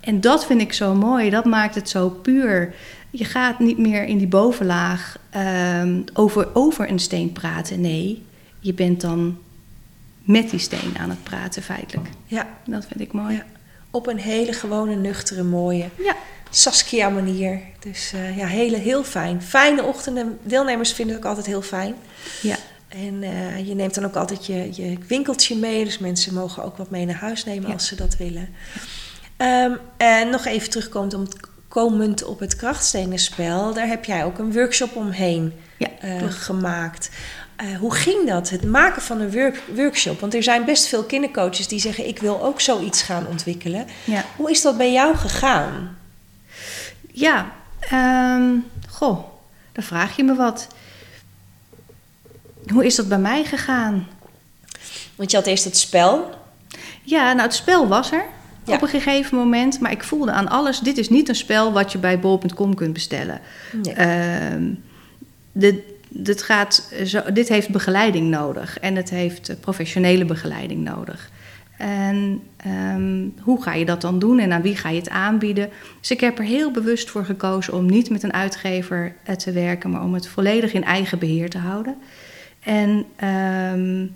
En 0.00 0.20
dat 0.20 0.46
vind 0.46 0.60
ik 0.60 0.72
zo 0.72 0.94
mooi, 0.94 1.30
dat 1.30 1.44
maakt 1.44 1.74
het 1.74 1.88
zo 1.88 2.08
puur. 2.08 2.74
Je 3.10 3.24
gaat 3.24 3.58
niet 3.58 3.78
meer 3.78 4.04
in 4.04 4.18
die 4.18 4.26
bovenlaag 4.26 5.18
uh, 5.36 5.82
over, 6.12 6.48
over 6.52 6.90
een 6.90 6.98
steen 6.98 7.32
praten. 7.32 7.80
Nee, 7.80 8.22
je 8.60 8.74
bent 8.74 9.00
dan 9.00 9.38
met 10.22 10.50
die 10.50 10.58
steen 10.58 10.98
aan 10.98 11.10
het 11.10 11.22
praten 11.22 11.62
feitelijk. 11.62 12.08
Ja. 12.26 12.46
Dat 12.66 12.86
vind 12.86 13.00
ik 13.00 13.12
mooi. 13.12 13.34
Ja. 13.34 13.44
Op 13.90 14.06
een 14.06 14.18
hele 14.18 14.52
gewone, 14.52 14.94
nuchtere, 14.94 15.42
mooie. 15.42 15.88
Ja. 15.98 16.16
Saskia 16.50 17.08
manier. 17.08 17.60
Dus 17.78 18.12
uh, 18.14 18.36
ja, 18.36 18.46
hele, 18.46 18.76
heel 18.76 19.04
fijn. 19.04 19.42
Fijne 19.42 19.82
ochtenden. 19.82 20.38
Deelnemers 20.42 20.92
vinden 20.92 21.14
het 21.14 21.24
ook 21.24 21.30
altijd 21.30 21.46
heel 21.46 21.62
fijn. 21.62 21.94
Ja. 22.42 22.56
En 22.88 23.22
uh, 23.22 23.68
je 23.68 23.74
neemt 23.74 23.94
dan 23.94 24.04
ook 24.04 24.16
altijd 24.16 24.46
je, 24.46 24.68
je 24.72 24.98
winkeltje 25.06 25.56
mee. 25.56 25.84
Dus 25.84 25.98
mensen 25.98 26.34
mogen 26.34 26.64
ook 26.64 26.76
wat 26.76 26.90
mee 26.90 27.06
naar 27.06 27.14
huis 27.14 27.44
nemen 27.44 27.66
ja. 27.68 27.72
als 27.72 27.86
ze 27.86 27.94
dat 27.94 28.16
willen. 28.16 28.48
Um, 29.36 29.78
en 29.96 30.30
nog 30.30 30.44
even 30.44 30.70
terugkomend 30.70 31.14
om 31.14 31.20
het, 31.20 31.36
komend 31.68 32.24
op 32.24 32.40
het 32.40 32.56
krachtstenenspel. 32.56 33.74
Daar 33.74 33.86
heb 33.86 34.04
jij 34.04 34.24
ook 34.24 34.38
een 34.38 34.52
workshop 34.52 34.96
omheen 34.96 35.52
ja, 35.76 35.88
uh, 36.04 36.22
gemaakt. 36.28 37.10
Uh, 37.62 37.78
hoe 37.78 37.94
ging 37.94 38.26
dat, 38.26 38.50
het 38.50 38.64
maken 38.64 39.02
van 39.02 39.20
een 39.20 39.32
work, 39.32 39.62
workshop? 39.74 40.20
Want 40.20 40.34
er 40.34 40.42
zijn 40.42 40.64
best 40.64 40.86
veel 40.86 41.04
kindercoaches 41.04 41.68
die 41.68 41.80
zeggen... 41.80 42.08
ik 42.08 42.18
wil 42.18 42.42
ook 42.42 42.60
zoiets 42.60 43.02
gaan 43.02 43.26
ontwikkelen. 43.26 43.86
Ja. 44.04 44.24
Hoe 44.36 44.50
is 44.50 44.62
dat 44.62 44.76
bij 44.76 44.92
jou 44.92 45.16
gegaan? 45.16 45.98
Ja, 47.12 47.52
um, 47.92 48.64
goh, 48.88 49.24
dan 49.72 49.84
vraag 49.84 50.16
je 50.16 50.24
me 50.24 50.34
wat. 50.34 50.66
Hoe 52.72 52.84
is 52.84 52.94
dat 52.94 53.08
bij 53.08 53.18
mij 53.18 53.44
gegaan? 53.44 54.06
Want 55.16 55.30
je 55.30 55.36
had 55.36 55.46
eerst 55.46 55.64
het 55.64 55.76
spel. 55.76 56.30
Ja, 57.02 57.32
nou 57.32 57.42
het 57.42 57.54
spel 57.54 57.88
was 57.88 58.12
er 58.12 58.24
ja. 58.64 58.74
op 58.74 58.82
een 58.82 58.88
gegeven 58.88 59.38
moment. 59.38 59.80
Maar 59.80 59.90
ik 59.90 60.02
voelde 60.02 60.32
aan 60.32 60.48
alles, 60.48 60.78
dit 60.78 60.98
is 60.98 61.08
niet 61.08 61.28
een 61.28 61.34
spel 61.34 61.72
wat 61.72 61.92
je 61.92 61.98
bij 61.98 62.20
bol.com 62.20 62.74
kunt 62.74 62.92
bestellen. 62.92 63.40
Nee. 63.82 63.94
Uh, 63.96 64.76
dit, 65.52 65.74
dit, 66.08 66.42
gaat 66.42 66.92
zo, 67.04 67.22
dit 67.32 67.48
heeft 67.48 67.68
begeleiding 67.68 68.30
nodig. 68.30 68.78
En 68.78 68.96
het 68.96 69.10
heeft 69.10 69.60
professionele 69.60 70.24
begeleiding 70.24 70.84
nodig. 70.84 71.30
En 71.80 72.42
um, 72.66 73.34
hoe 73.42 73.62
ga 73.62 73.74
je 73.74 73.84
dat 73.84 74.00
dan 74.00 74.18
doen 74.18 74.38
en 74.38 74.52
aan 74.52 74.62
wie 74.62 74.76
ga 74.76 74.88
je 74.88 74.98
het 74.98 75.08
aanbieden? 75.08 75.70
Dus 75.98 76.10
ik 76.10 76.20
heb 76.20 76.38
er 76.38 76.44
heel 76.44 76.70
bewust 76.70 77.10
voor 77.10 77.24
gekozen 77.24 77.72
om 77.72 77.86
niet 77.86 78.10
met 78.10 78.22
een 78.22 78.32
uitgever 78.32 79.14
te 79.36 79.52
werken, 79.52 79.90
maar 79.90 80.02
om 80.02 80.14
het 80.14 80.28
volledig 80.28 80.72
in 80.72 80.84
eigen 80.84 81.18
beheer 81.18 81.50
te 81.50 81.58
houden. 81.58 81.96
En, 82.60 82.88
um, 82.88 84.14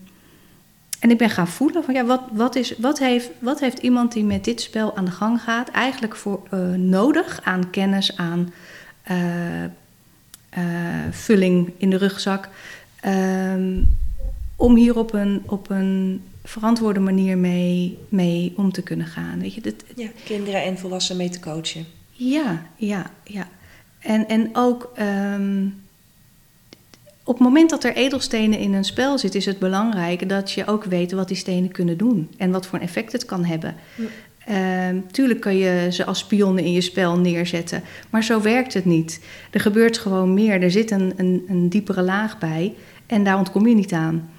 en 1.00 1.10
ik 1.10 1.18
ben 1.18 1.30
gaan 1.30 1.48
voelen 1.48 1.84
van 1.84 1.94
ja, 1.94 2.04
wat, 2.04 2.22
wat, 2.32 2.56
is, 2.56 2.78
wat, 2.78 2.98
heeft, 2.98 3.30
wat 3.38 3.60
heeft 3.60 3.78
iemand 3.78 4.12
die 4.12 4.24
met 4.24 4.44
dit 4.44 4.60
spel 4.60 4.96
aan 4.96 5.04
de 5.04 5.10
gang 5.10 5.42
gaat 5.42 5.70
eigenlijk 5.70 6.16
voor 6.16 6.42
uh, 6.54 6.60
nodig 6.74 7.40
aan 7.42 7.70
kennis, 7.70 8.16
aan 8.16 8.52
uh, 9.10 9.64
vulling 11.10 11.72
in 11.76 11.90
de 11.90 11.96
rugzak, 11.96 12.48
um, 13.06 13.96
om 14.56 14.76
hier 14.76 14.98
op 14.98 15.12
een, 15.12 15.42
op 15.46 15.70
een 15.70 16.22
verantwoorde 16.44 17.00
manier 17.00 17.38
mee, 17.38 17.98
mee 18.08 18.52
om 18.56 18.72
te 18.72 18.82
kunnen 18.82 19.06
gaan. 19.06 19.40
Weet 19.40 19.54
je, 19.54 19.60
dit, 19.60 19.84
ja, 19.96 20.08
kinderen 20.24 20.62
en 20.62 20.78
volwassenen 20.78 21.22
mee 21.22 21.30
te 21.30 21.40
coachen. 21.40 21.86
Ja, 22.10 22.66
ja, 22.76 23.10
ja. 23.24 23.48
En, 23.98 24.28
en 24.28 24.50
ook 24.52 24.92
um, 24.98 25.82
op 27.24 27.34
het 27.34 27.42
moment 27.42 27.70
dat 27.70 27.84
er 27.84 27.94
edelstenen 27.94 28.58
in 28.58 28.72
een 28.72 28.84
spel 28.84 29.18
zit, 29.18 29.34
is 29.34 29.46
het 29.46 29.58
belangrijk 29.58 30.28
dat 30.28 30.50
je 30.50 30.66
ook 30.66 30.84
weet 30.84 31.12
wat 31.12 31.28
die 31.28 31.36
stenen 31.36 31.70
kunnen 31.70 31.96
doen 31.96 32.30
en 32.36 32.50
wat 32.50 32.66
voor 32.66 32.78
een 32.78 32.84
effect 32.84 33.12
het 33.12 33.24
kan 33.24 33.44
hebben. 33.44 33.74
Ja. 33.96 34.88
Um, 34.88 35.06
tuurlijk 35.10 35.40
kun 35.40 35.56
je 35.56 35.88
ze 35.90 36.04
als 36.04 36.18
spionnen 36.18 36.64
in 36.64 36.72
je 36.72 36.80
spel 36.80 37.18
neerzetten, 37.18 37.82
maar 38.10 38.24
zo 38.24 38.40
werkt 38.40 38.74
het 38.74 38.84
niet. 38.84 39.20
Er 39.50 39.60
gebeurt 39.60 39.98
gewoon 39.98 40.34
meer. 40.34 40.62
Er 40.62 40.70
zit 40.70 40.90
een, 40.90 41.12
een, 41.16 41.44
een 41.48 41.68
diepere 41.68 42.02
laag 42.02 42.38
bij 42.38 42.74
en 43.06 43.24
daar 43.24 43.38
ontkom 43.38 43.66
je 43.66 43.74
niet 43.74 43.92
aan. 43.92 44.30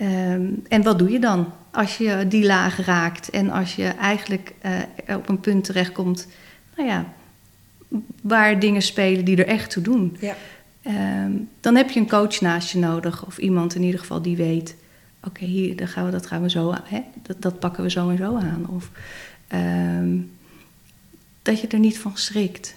Um, 0.00 0.62
en 0.68 0.82
wat 0.82 0.98
doe 0.98 1.10
je 1.10 1.18
dan 1.18 1.52
als 1.70 1.96
je 1.96 2.24
die 2.28 2.44
laag 2.44 2.84
raakt 2.84 3.30
en 3.30 3.50
als 3.50 3.76
je 3.76 3.84
eigenlijk 3.84 4.54
uh, 5.06 5.16
op 5.16 5.28
een 5.28 5.40
punt 5.40 5.64
terechtkomt, 5.64 6.28
nou 6.76 6.88
ja, 6.88 7.12
waar 8.22 8.58
dingen 8.58 8.82
spelen 8.82 9.24
die 9.24 9.36
er 9.36 9.46
echt 9.46 9.70
toe 9.70 9.82
doen? 9.82 10.16
Ja. 10.20 10.34
Um, 11.24 11.48
dan 11.60 11.76
heb 11.76 11.90
je 11.90 12.00
een 12.00 12.08
coach 12.08 12.40
naast 12.40 12.70
je 12.70 12.78
nodig 12.78 13.26
of 13.26 13.38
iemand 13.38 13.74
in 13.74 13.82
ieder 13.82 14.00
geval 14.00 14.22
die 14.22 14.36
weet, 14.36 14.76
oké, 15.18 15.28
okay, 15.28 15.48
hier 15.48 15.76
dan 15.76 15.88
gaan 15.88 16.04
we, 16.04 16.10
dat 16.10 16.26
gaan 16.26 16.42
we 16.42 16.50
zo, 16.50 16.74
hè, 16.84 17.00
dat, 17.22 17.42
dat 17.42 17.58
pakken 17.58 17.82
we 17.82 17.90
zo 17.90 18.10
en 18.10 18.16
zo 18.16 18.36
aan. 18.36 18.66
Of 18.68 18.90
um, 19.54 20.30
dat 21.42 21.60
je 21.60 21.66
er 21.66 21.78
niet 21.78 21.98
van 21.98 22.16
schrikt. 22.16 22.74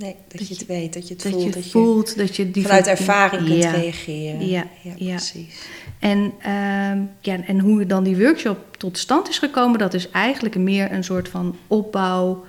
Nee, 0.00 0.16
dat, 0.28 0.38
dat 0.38 0.48
je 0.48 0.54
het 0.54 0.66
weet, 0.66 0.94
dat 0.94 1.08
je 1.08 1.14
het 1.14 1.22
dat 1.22 1.32
voelt. 1.32 1.44
Je 1.44 1.50
dat 1.50 1.66
voelt 1.66 2.08
je 2.08 2.16
dat 2.16 2.36
je 2.36 2.50
die 2.50 2.62
vanuit 2.62 2.86
ervaring 2.86 3.46
kunt 3.46 3.62
ja. 3.62 3.70
reageren. 3.70 4.48
Ja, 4.48 4.66
ja, 4.82 4.92
ja. 4.96 5.14
precies. 5.14 5.68
En, 5.98 6.18
um, 6.18 7.10
ja, 7.20 7.44
en 7.46 7.60
hoe 7.60 7.86
dan 7.86 8.04
die 8.04 8.16
workshop 8.16 8.76
tot 8.76 8.98
stand 8.98 9.28
is 9.28 9.38
gekomen, 9.38 9.78
dat 9.78 9.94
is 9.94 10.10
eigenlijk 10.10 10.56
meer 10.56 10.92
een 10.92 11.04
soort 11.04 11.28
van 11.28 11.56
opbouw 11.66 12.44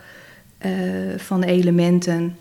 uh, 0.66 1.18
van 1.18 1.44
elementen. 1.44 2.38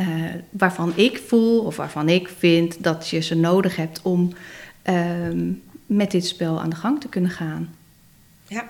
Uh, 0.00 0.06
waarvan 0.50 0.92
ik 0.96 1.20
voel 1.26 1.60
of 1.60 1.76
waarvan 1.76 2.08
ik 2.08 2.28
vind 2.38 2.82
dat 2.82 3.08
je 3.08 3.20
ze 3.20 3.34
nodig 3.34 3.76
hebt 3.76 4.02
om 4.02 4.32
um, 4.84 5.62
met 5.86 6.10
dit 6.10 6.26
spel 6.26 6.60
aan 6.60 6.70
de 6.70 6.76
gang 6.76 7.00
te 7.00 7.08
kunnen 7.08 7.30
gaan. 7.30 7.74
Ja. 8.46 8.68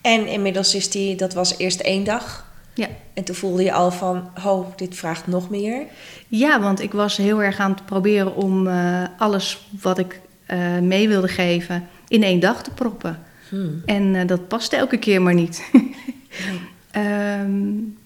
En 0.00 0.26
inmiddels 0.26 0.74
is 0.74 0.90
die, 0.90 1.16
dat 1.16 1.34
was 1.34 1.58
eerst 1.58 1.80
één 1.80 2.04
dag. 2.04 2.51
Ja. 2.74 2.88
En 3.14 3.24
toen 3.24 3.34
voelde 3.34 3.62
je 3.62 3.72
al 3.72 3.90
van, 3.90 4.30
oh, 4.44 4.76
dit 4.76 4.96
vraagt 4.96 5.26
nog 5.26 5.50
meer. 5.50 5.86
Ja, 6.28 6.60
want 6.60 6.80
ik 6.80 6.92
was 6.92 7.16
heel 7.16 7.42
erg 7.42 7.58
aan 7.58 7.70
het 7.70 7.86
proberen 7.86 8.36
om 8.36 8.66
uh, 8.66 9.04
alles 9.18 9.68
wat 9.80 9.98
ik 9.98 10.20
uh, 10.48 10.78
mee 10.78 11.08
wilde 11.08 11.28
geven 11.28 11.88
in 12.08 12.22
één 12.22 12.40
dag 12.40 12.62
te 12.62 12.70
proppen. 12.70 13.18
Hmm. 13.48 13.82
En 13.86 14.14
uh, 14.14 14.26
dat 14.26 14.48
paste 14.48 14.76
elke 14.76 14.98
keer 14.98 15.22
maar 15.22 15.34
niet. 15.34 15.70
um, 15.72 16.94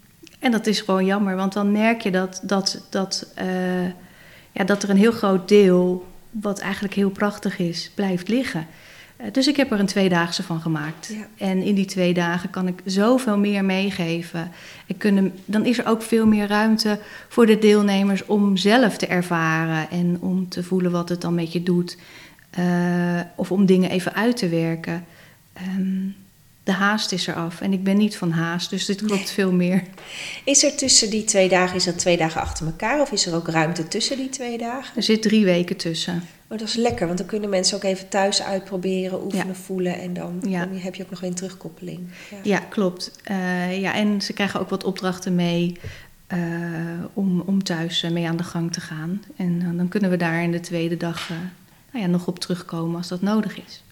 en 0.45 0.51
dat 0.51 0.67
is 0.67 0.81
gewoon 0.81 1.05
jammer, 1.05 1.37
want 1.37 1.53
dan 1.53 1.73
merk 1.73 2.01
je 2.01 2.11
dat, 2.11 2.41
dat, 2.43 2.87
dat, 2.91 3.33
ja, 4.53 4.65
dat 4.65 4.83
er 4.83 4.91
een 4.91 4.97
heel 4.97 5.13
groot 5.13 5.49
deel, 5.49 6.07
wat 6.31 6.59
eigenlijk 6.59 6.95
heel 6.95 7.11
prachtig 7.11 7.59
is, 7.59 7.91
blijft 7.95 8.29
liggen. 8.29 8.67
Dus 9.33 9.47
ik 9.47 9.57
heb 9.57 9.73
er 9.73 9.81
een 9.81 9.87
tweedaagse 9.87 10.43
van 10.43 10.61
gemaakt. 10.61 11.07
Ja. 11.07 11.47
En 11.47 11.63
in 11.63 11.75
die 11.75 11.85
twee 11.85 12.15
dagen 12.15 12.51
kan 12.51 12.69
ik 12.69 12.83
zoveel 12.85 13.39
meer 13.39 13.65
meegeven. 13.65 14.51
Ik 14.87 14.99
kunnen, 14.99 15.33
dan 15.45 15.65
is 15.65 15.79
er 15.79 15.87
ook 15.87 16.03
veel 16.03 16.27
meer 16.27 16.47
ruimte 16.47 16.99
voor 17.29 17.47
de 17.47 17.59
deelnemers 17.59 18.27
om 18.27 18.57
zelf 18.57 18.97
te 18.97 19.07
ervaren 19.07 19.91
en 19.91 20.17
om 20.21 20.49
te 20.49 20.63
voelen 20.63 20.91
wat 20.91 21.09
het 21.09 21.21
dan 21.21 21.35
met 21.35 21.53
je 21.53 21.63
doet. 21.63 21.99
Uh, 22.59 23.21
of 23.35 23.53
om 23.53 23.67
dingen 23.67 23.91
even 23.91 24.15
uit 24.15 24.37
te 24.37 24.49
werken. 24.49 25.05
Um, 25.77 26.15
de 26.67 26.73
haast 26.73 27.13
is 27.13 27.27
eraf. 27.27 27.61
En 27.61 27.73
ik 27.73 27.85
ben 27.85 27.97
niet 27.97 28.17
van 28.17 28.31
haast, 28.31 28.71
dus 28.71 28.85
dit 28.85 29.03
klopt 29.05 29.31
veel 29.31 29.53
meer. 29.53 29.83
Is 30.45 30.65
er 30.65 30.77
tussen 30.77 31.11
die 31.11 31.25
twee 31.25 31.49
dagen, 31.49 31.77
is 31.77 31.85
dat 31.85 31.99
twee 31.99 32.17
dagen 32.17 32.41
achter 32.41 32.67
elkaar 32.67 33.01
of 33.01 33.13
is 33.13 33.27
er 33.27 33.35
ook 33.35 33.49
ruimte 33.49 33.89
tussen 33.89 34.17
die 34.17 34.29
twee 34.29 34.59
dagen? 34.59 34.97
Er 34.97 35.03
zit 35.03 35.23
drie 35.23 35.45
weken 35.45 35.77
tussen. 35.77 36.23
Oh, 36.49 36.59
dat 36.59 36.69
is 36.69 36.75
lekker, 36.75 37.07
want 37.07 37.19
dan 37.19 37.27
kunnen 37.27 37.51
mensen 37.51 37.77
ook 37.77 37.83
even 37.83 38.09
thuis 38.09 38.43
uitproberen, 38.43 39.25
oefenen, 39.25 39.57
voelen 39.57 39.99
en 40.01 40.15
dan, 40.15 40.43
Ja. 40.49 40.67
dan 40.67 40.77
heb 40.79 40.95
je 40.95 41.03
ook 41.03 41.11
nog 41.11 41.23
een 41.23 41.35
terugkoppeling. 41.35 42.01
Ja. 42.31 42.37
Ja, 42.43 42.59
klopt. 42.59 43.11
Eh, 43.25 43.81
ja, 43.81 43.95
en 43.95 44.21
ze 44.21 44.33
krijgen 44.33 44.61
ook 44.61 44.71
wat 44.71 44.85
opdrachten 44.85 45.35
mee 45.35 45.79
eh, 46.27 46.39
om, 47.13 47.41
om 47.41 47.63
thuis 47.63 48.03
eh, 48.03 48.11
mee 48.11 48.29
aan 48.29 48.37
de 48.37 48.45
gang 48.45 48.73
te 48.73 48.81
gaan. 48.81 49.23
En 49.37 49.77
dan 49.77 49.89
kunnen 49.89 50.11
we 50.11 50.17
daar 50.17 50.43
in 50.43 50.53
de 50.53 50.61
tweede 50.61 50.97
dag 50.97 51.29
nou 51.93 52.05
ja, 52.05 52.11
nog 52.11 52.27
op 52.27 52.39
terugkomen 52.39 52.97
als 52.97 53.09
dat 53.09 53.23
nodig 53.23 53.59
is. 53.67 53.83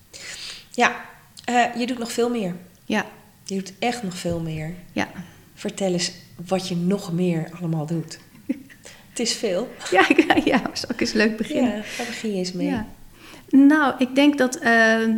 Ja, 0.71 1.05
eh, 1.45 1.65
je 1.79 1.87
doet 1.87 1.99
nog 1.99 2.13
veel 2.13 2.31
meer. 2.31 2.55
Ja, 2.85 3.07
Je 3.45 3.55
doet 3.55 3.73
echt 3.79 4.03
nog 4.03 4.17
veel 4.17 4.41
meer. 4.41 4.75
ja. 4.93 5.09
Vertel 5.55 5.93
eens 5.93 6.13
wat 6.47 6.69
je 6.69 6.77
nog 6.77 7.13
meer 7.13 7.49
allemaal 7.59 7.87
doet. 7.87 8.19
Het 9.11 9.19
is 9.21 9.33
veel. 9.33 9.73
Ja, 9.91 10.09
ik- 10.09 10.41
ja, 10.53 10.63
zal 10.73 10.91
ik 10.93 11.01
eens 11.01 11.13
leuk 11.13 11.37
beginnen? 11.37 11.71
Ja, 11.77 11.83
daar 11.97 12.07
begin 12.07 12.31
je 12.31 12.37
eens 12.37 12.53
mee. 12.53 12.67
Ja. 12.67 12.87
Nou, 13.51 13.95
ik 13.99 14.15
denk 14.15 14.39
dat 14.39 14.57
eh, 14.57 15.03
eh, 15.03 15.11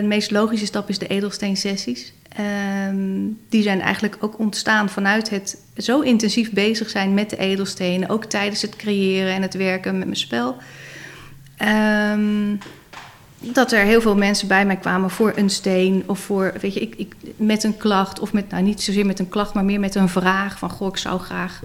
de 0.00 0.06
meest 0.06 0.30
logische 0.30 0.66
stap 0.66 0.88
is 0.88 0.98
de 0.98 1.06
edelsteensessies. 1.06 2.12
Ehm, 2.36 3.18
die 3.48 3.62
zijn 3.62 3.80
eigenlijk 3.80 4.16
ook 4.20 4.38
ontstaan 4.38 4.88
vanuit 4.88 5.30
het 5.30 5.56
zo 5.76 6.00
intensief 6.00 6.50
bezig 6.52 6.90
zijn 6.90 7.14
met 7.14 7.30
de 7.30 7.36
edelstenen. 7.36 8.08
Ook 8.08 8.24
tijdens 8.24 8.62
het 8.62 8.76
creëren 8.76 9.32
en 9.34 9.42
het 9.42 9.54
werken 9.54 9.94
met 9.98 10.04
mijn 10.06 10.16
spel. 10.18 10.56
Ehm, 11.56 12.54
dat 13.42 13.72
er 13.72 13.84
heel 13.84 14.00
veel 14.00 14.16
mensen 14.16 14.48
bij 14.48 14.66
mij 14.66 14.76
kwamen 14.76 15.10
voor 15.10 15.32
een 15.36 15.50
steen 15.50 16.02
of 16.06 16.18
voor, 16.18 16.52
weet 16.60 16.74
je, 16.74 16.80
ik, 16.80 16.94
ik, 16.96 17.14
met 17.36 17.64
een 17.64 17.76
klacht. 17.76 18.20
Of 18.20 18.32
met, 18.32 18.50
nou 18.50 18.62
niet 18.62 18.82
zozeer 18.82 19.06
met 19.06 19.18
een 19.18 19.28
klacht, 19.28 19.54
maar 19.54 19.64
meer 19.64 19.80
met 19.80 19.94
een 19.94 20.08
vraag 20.08 20.58
van, 20.58 20.70
goh, 20.70 20.88
ik 20.88 20.96
zou 20.96 21.20
graag 21.20 21.62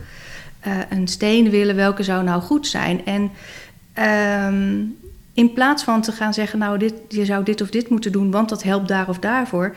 eh, 0.59 0.77
een 0.89 1.07
steen 1.07 1.49
willen. 1.49 1.75
Welke 1.75 2.03
zou 2.03 2.23
nou 2.23 2.41
goed 2.41 2.67
zijn? 2.67 3.05
En 3.05 3.31
ehm, 3.93 4.83
in 5.33 5.53
plaats 5.53 5.83
van 5.83 6.01
te 6.01 6.11
gaan 6.11 6.33
zeggen, 6.33 6.59
nou, 6.59 6.77
dit, 6.77 6.93
je 7.09 7.25
zou 7.25 7.43
dit 7.43 7.61
of 7.61 7.69
dit 7.69 7.89
moeten 7.89 8.11
doen, 8.11 8.31
want 8.31 8.49
dat 8.49 8.63
helpt 8.63 8.87
daar 8.87 9.09
of 9.09 9.19
daarvoor, 9.19 9.75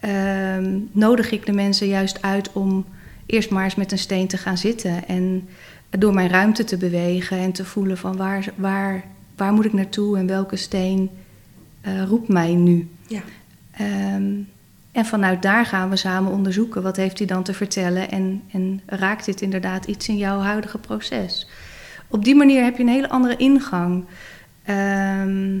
ehm, 0.00 0.78
nodig 0.92 1.30
ik 1.30 1.46
de 1.46 1.52
mensen 1.52 1.86
juist 1.86 2.22
uit 2.22 2.52
om 2.52 2.84
eerst 3.26 3.50
maar 3.50 3.64
eens 3.64 3.74
met 3.74 3.92
een 3.92 3.98
steen 3.98 4.26
te 4.26 4.36
gaan 4.36 4.58
zitten 4.58 5.08
en 5.08 5.48
door 5.90 6.14
mijn 6.14 6.28
ruimte 6.28 6.64
te 6.64 6.76
bewegen 6.76 7.38
en 7.38 7.52
te 7.52 7.64
voelen 7.64 7.98
van 7.98 8.16
waar, 8.16 8.52
waar, 8.54 9.04
waar 9.36 9.52
moet 9.52 9.64
ik 9.64 9.72
naartoe 9.72 10.18
en 10.18 10.26
welke 10.26 10.56
steen 10.56 11.10
eh, 11.82 12.04
roept 12.04 12.28
mij 12.28 12.54
nu. 12.54 12.90
Ja. 13.06 13.22
Ehm, 13.70 14.32
en 14.92 15.04
vanuit 15.04 15.42
daar 15.42 15.66
gaan 15.66 15.90
we 15.90 15.96
samen 15.96 16.32
onderzoeken 16.32 16.82
wat 16.82 16.96
heeft 16.96 17.18
hij 17.18 17.26
dan 17.26 17.42
te 17.42 17.54
vertellen 17.54 18.10
en, 18.10 18.42
en 18.52 18.80
raakt 18.86 19.24
dit 19.24 19.40
inderdaad 19.40 19.86
iets 19.86 20.08
in 20.08 20.16
jouw 20.16 20.38
huidige 20.38 20.78
proces. 20.78 21.48
Op 22.08 22.24
die 22.24 22.34
manier 22.34 22.64
heb 22.64 22.76
je 22.76 22.82
een 22.82 22.88
hele 22.88 23.08
andere 23.08 23.36
ingang. 23.36 24.04
Ehm, 24.64 25.58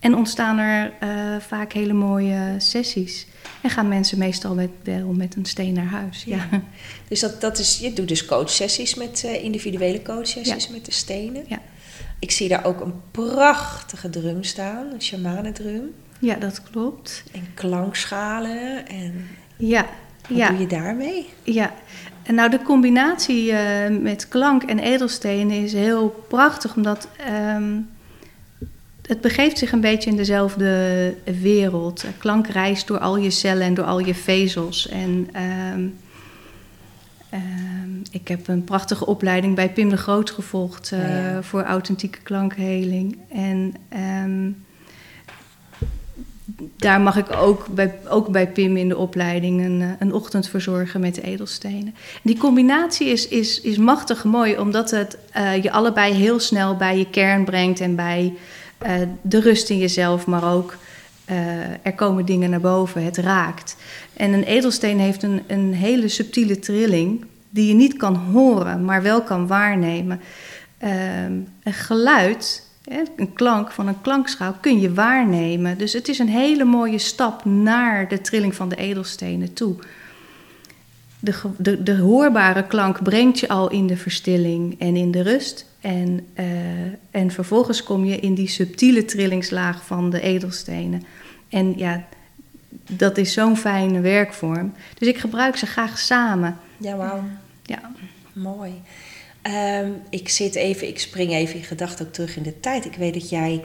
en 0.00 0.14
ontstaan 0.14 0.58
er 0.58 0.92
eh, 1.00 1.40
vaak 1.40 1.72
hele 1.72 1.92
mooie 1.92 2.54
sessies. 2.58 3.26
En 3.60 3.70
gaan 3.70 3.88
mensen 3.88 4.18
meestal 4.18 4.54
met, 4.54 4.70
wel 4.82 5.12
met 5.12 5.36
een 5.36 5.44
steen 5.44 5.72
naar 5.74 5.86
huis. 5.86 6.24
Ja. 6.24 6.36
Ja. 6.50 6.62
Dus 7.08 7.20
dat, 7.20 7.40
dat 7.40 7.58
is, 7.58 7.78
je 7.78 7.92
doet 7.92 8.08
dus 8.08 8.24
coachsessies 8.24 8.94
met 8.94 9.24
eh, 9.24 9.44
individuele 9.44 10.02
coachsessies 10.02 10.68
met 10.68 10.84
de 10.84 10.92
stenen. 10.92 11.44
Ja. 11.48 11.60
Ik 12.22 12.30
zie 12.30 12.48
daar 12.48 12.64
ook 12.64 12.80
een 12.80 12.94
prachtige 13.10 14.10
drum 14.10 14.42
staan, 14.44 14.86
een 14.92 15.02
shamanendrum. 15.02 15.94
ja, 16.18 16.34
dat 16.34 16.62
klopt. 16.70 17.24
En 17.32 17.46
klankschalen. 17.54 18.88
En 18.88 19.28
Ja, 19.56 19.86
wat 20.28 20.36
ja. 20.38 20.48
doe 20.48 20.58
je 20.58 20.66
daarmee? 20.66 21.28
Ja, 21.42 21.72
en 22.22 22.34
nou 22.34 22.50
de 22.50 22.62
combinatie 22.62 23.52
eh, 23.52 23.98
met 24.00 24.28
klank 24.28 24.62
en 24.62 24.78
edelstenen 24.78 25.62
is 25.62 25.72
heel 25.72 26.24
prachtig, 26.28 26.76
omdat 26.76 27.08
ehm, 27.16 27.78
het 29.06 29.20
begeeft 29.20 29.58
zich 29.58 29.72
een 29.72 29.80
beetje 29.80 30.10
in 30.10 30.16
dezelfde 30.16 31.14
wereld. 31.40 32.04
Klank 32.18 32.46
reist 32.46 32.86
door 32.86 32.98
al 32.98 33.16
je 33.16 33.30
cellen 33.30 33.66
en 33.66 33.74
door 33.74 33.84
al 33.84 33.98
je 33.98 34.14
vezels. 34.14 34.88
En 34.88 35.28
ehm, 35.32 35.86
ik 38.10 38.28
heb 38.28 38.48
een 38.48 38.64
prachtige 38.64 39.06
opleiding 39.06 39.54
bij 39.54 39.70
Pim 39.70 39.88
de 39.88 39.96
Groot 39.96 40.30
gevolgd 40.30 40.92
eh, 40.92 40.98
Ja, 40.98 41.30
ja. 41.30 41.42
voor 41.42 41.62
authentieke 41.62 42.18
klankheling. 42.22 43.18
En 43.28 43.74
ehm, 43.88 44.50
daar 46.76 47.00
mag 47.00 47.16
ik 47.16 47.32
ook 47.36 47.66
bij, 47.66 47.94
ook 48.08 48.28
bij 48.28 48.48
Pim 48.48 48.76
in 48.76 48.88
de 48.88 48.96
opleiding 48.96 49.64
een, 49.64 49.80
eh, 49.80 49.88
een 49.98 50.12
ochtend 50.12 50.48
verzorgen 50.48 51.00
met 51.00 51.20
edelstenen. 51.20 51.94
Die 52.22 52.38
combinatie 52.38 53.06
is, 53.06 53.28
is, 53.28 53.60
is 53.60 53.76
machtig 53.76 54.24
mooi, 54.24 54.58
omdat 54.58 54.90
het 54.90 55.18
eh, 55.30 55.62
je 55.62 55.70
allebei 55.70 56.12
heel 56.12 56.40
snel 56.40 56.76
bij 56.76 56.98
je 56.98 57.10
kern 57.10 57.44
brengt 57.44 57.80
en 57.80 57.96
bij 57.96 58.34
eh, 58.78 58.94
de 59.22 59.40
rust 59.40 59.70
in 59.70 59.78
jezelf, 59.78 60.26
maar 60.26 60.52
ook 60.54 60.76
eh, 61.24 61.36
er 61.82 61.94
komen 61.94 62.24
dingen 62.24 62.50
naar 62.50 62.60
boven, 62.60 63.04
het 63.04 63.16
raakt. 63.16 63.76
En 64.16 64.32
een 64.32 64.42
edelsteen 64.42 64.98
heeft 64.98 65.22
een, 65.22 65.42
een 65.46 65.74
hele 65.74 66.08
subtiele 66.08 66.58
trilling 66.58 67.24
die 67.52 67.68
je 67.68 67.74
niet 67.74 67.96
kan 67.96 68.14
horen, 68.14 68.84
maar 68.84 69.02
wel 69.02 69.22
kan 69.22 69.46
waarnemen. 69.46 70.20
Ehm, 70.78 71.32
een 71.62 71.72
geluid, 71.72 72.68
een 73.16 73.32
klank 73.32 73.70
van 73.70 73.86
een 73.86 74.00
klankschaal, 74.00 74.54
kun 74.60 74.80
je 74.80 74.94
waarnemen. 74.94 75.78
Dus 75.78 75.92
het 75.92 76.08
is 76.08 76.18
een 76.18 76.28
hele 76.28 76.64
mooie 76.64 76.98
stap 76.98 77.44
naar 77.44 78.08
de 78.08 78.20
trilling 78.20 78.54
van 78.54 78.68
de 78.68 78.76
edelstenen 78.76 79.52
toe. 79.52 79.74
De, 81.18 81.34
de, 81.56 81.82
de 81.82 81.96
hoorbare 81.96 82.66
klank 82.66 83.02
brengt 83.02 83.38
je 83.38 83.48
al 83.48 83.70
in 83.70 83.86
de 83.86 83.96
verstilling 83.96 84.80
en 84.80 84.96
in 84.96 85.10
de 85.10 85.22
rust. 85.22 85.66
En, 85.80 86.26
eh, 86.34 86.46
en 87.10 87.30
vervolgens 87.30 87.82
kom 87.82 88.04
je 88.04 88.16
in 88.16 88.34
die 88.34 88.48
subtiele 88.48 89.04
trillingslaag 89.04 89.86
van 89.86 90.10
de 90.10 90.20
edelstenen. 90.20 91.02
En 91.48 91.72
ja, 91.76 92.04
dat 92.86 93.16
is 93.16 93.32
zo'n 93.32 93.56
fijne 93.56 94.00
werkvorm. 94.00 94.72
Dus 94.98 95.08
ik 95.08 95.18
gebruik 95.18 95.56
ze 95.56 95.66
graag 95.66 95.98
samen. 95.98 96.58
Ja, 96.82 96.96
wauw. 96.96 97.22
Ja, 97.62 97.92
Mooi. 98.32 98.82
Ehm, 99.42 99.90
ik 100.10 100.28
zit 100.28 100.54
even, 100.54 100.88
ik 100.88 100.98
spring 100.98 101.32
even 101.32 101.56
in 101.56 101.64
gedachten 101.64 102.06
ook 102.06 102.12
terug 102.12 102.36
in 102.36 102.42
de 102.42 102.60
tijd. 102.60 102.84
Ik 102.84 102.94
weet 102.94 103.14
dat 103.14 103.30
jij 103.30 103.64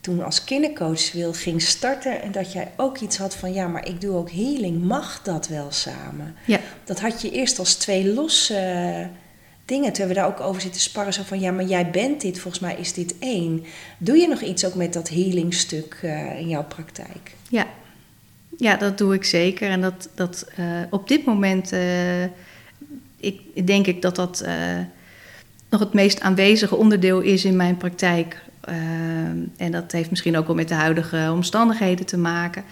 toen 0.00 0.24
als 0.24 0.44
kindercoach 0.44 1.12
wil 1.12 1.32
ging 1.32 1.62
starten 1.62 2.22
en 2.22 2.32
dat 2.32 2.52
jij 2.52 2.70
ook 2.76 2.98
iets 2.98 3.16
had 3.16 3.36
van 3.36 3.52
ja, 3.52 3.66
maar 3.66 3.88
ik 3.88 4.00
doe 4.00 4.16
ook 4.16 4.30
healing. 4.30 4.82
Mag 4.82 5.22
dat 5.22 5.48
wel 5.48 5.70
samen? 5.70 6.34
ja. 6.46 6.60
Dat 6.84 7.00
had 7.00 7.22
je 7.22 7.30
eerst 7.30 7.58
als 7.58 7.74
twee 7.74 8.12
losse 8.12 8.56
eh, 8.56 9.06
dingen. 9.64 9.92
Toen 9.92 10.06
hebben 10.06 10.06
we 10.06 10.22
daar 10.22 10.26
ook 10.26 10.40
over 10.40 10.60
zitten 10.62 10.80
sparren. 10.80 11.12
Zo 11.12 11.22
van 11.22 11.40
ja, 11.40 11.50
maar 11.50 11.64
jij 11.64 11.90
bent 11.90 12.20
dit, 12.20 12.38
volgens 12.38 12.62
mij 12.62 12.76
is 12.76 12.92
dit 12.92 13.18
één. 13.18 13.64
Doe 13.98 14.16
je 14.16 14.28
nog 14.28 14.40
iets 14.40 14.64
ook 14.64 14.74
met 14.74 14.92
dat 14.92 15.08
healingstuk 15.08 15.98
eh 16.02 16.38
in 16.38 16.48
jouw 16.48 16.64
praktijk? 16.64 17.34
Ja, 17.48 17.66
ja 18.56 18.76
dat 18.76 18.98
doe 18.98 19.14
ik 19.14 19.24
zeker. 19.24 19.70
En 19.70 19.80
dat, 19.80 20.08
dat 20.14 20.48
eh, 20.56 20.64
op 20.90 21.08
dit 21.08 21.24
moment 21.24 21.72
eh, 21.72 22.22
ik, 23.16 23.66
denk 23.66 23.86
ik 23.86 24.02
dat 24.02 24.16
dat 24.16 24.40
eh, 24.40 24.78
nog 25.70 25.80
het 25.80 25.92
meest 25.92 26.20
aanwezige 26.20 26.76
onderdeel 26.76 27.20
is 27.20 27.44
in 27.44 27.56
mijn 27.56 27.76
praktijk. 27.76 28.48
En 29.56 29.72
dat 29.72 29.92
heeft 29.92 30.10
misschien 30.10 30.36
ook 30.36 30.46
wel 30.46 30.56
met 30.56 30.68
de 30.68 30.74
huidige 30.74 31.30
omstandigheden 31.32 32.06
te 32.06 32.18
maken. 32.18 32.64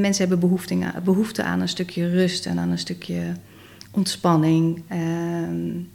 Mensen 0.00 0.18
hebben 0.18 0.38
behoefte 0.38 0.74
aan, 0.74 1.02
behoefte 1.04 1.42
aan 1.42 1.60
een 1.60 1.68
stukje 1.68 2.10
rust 2.10 2.46
en 2.46 2.58
aan 2.58 2.70
een 2.70 2.78
stukje 2.78 3.20
ontspanning. 3.90 4.82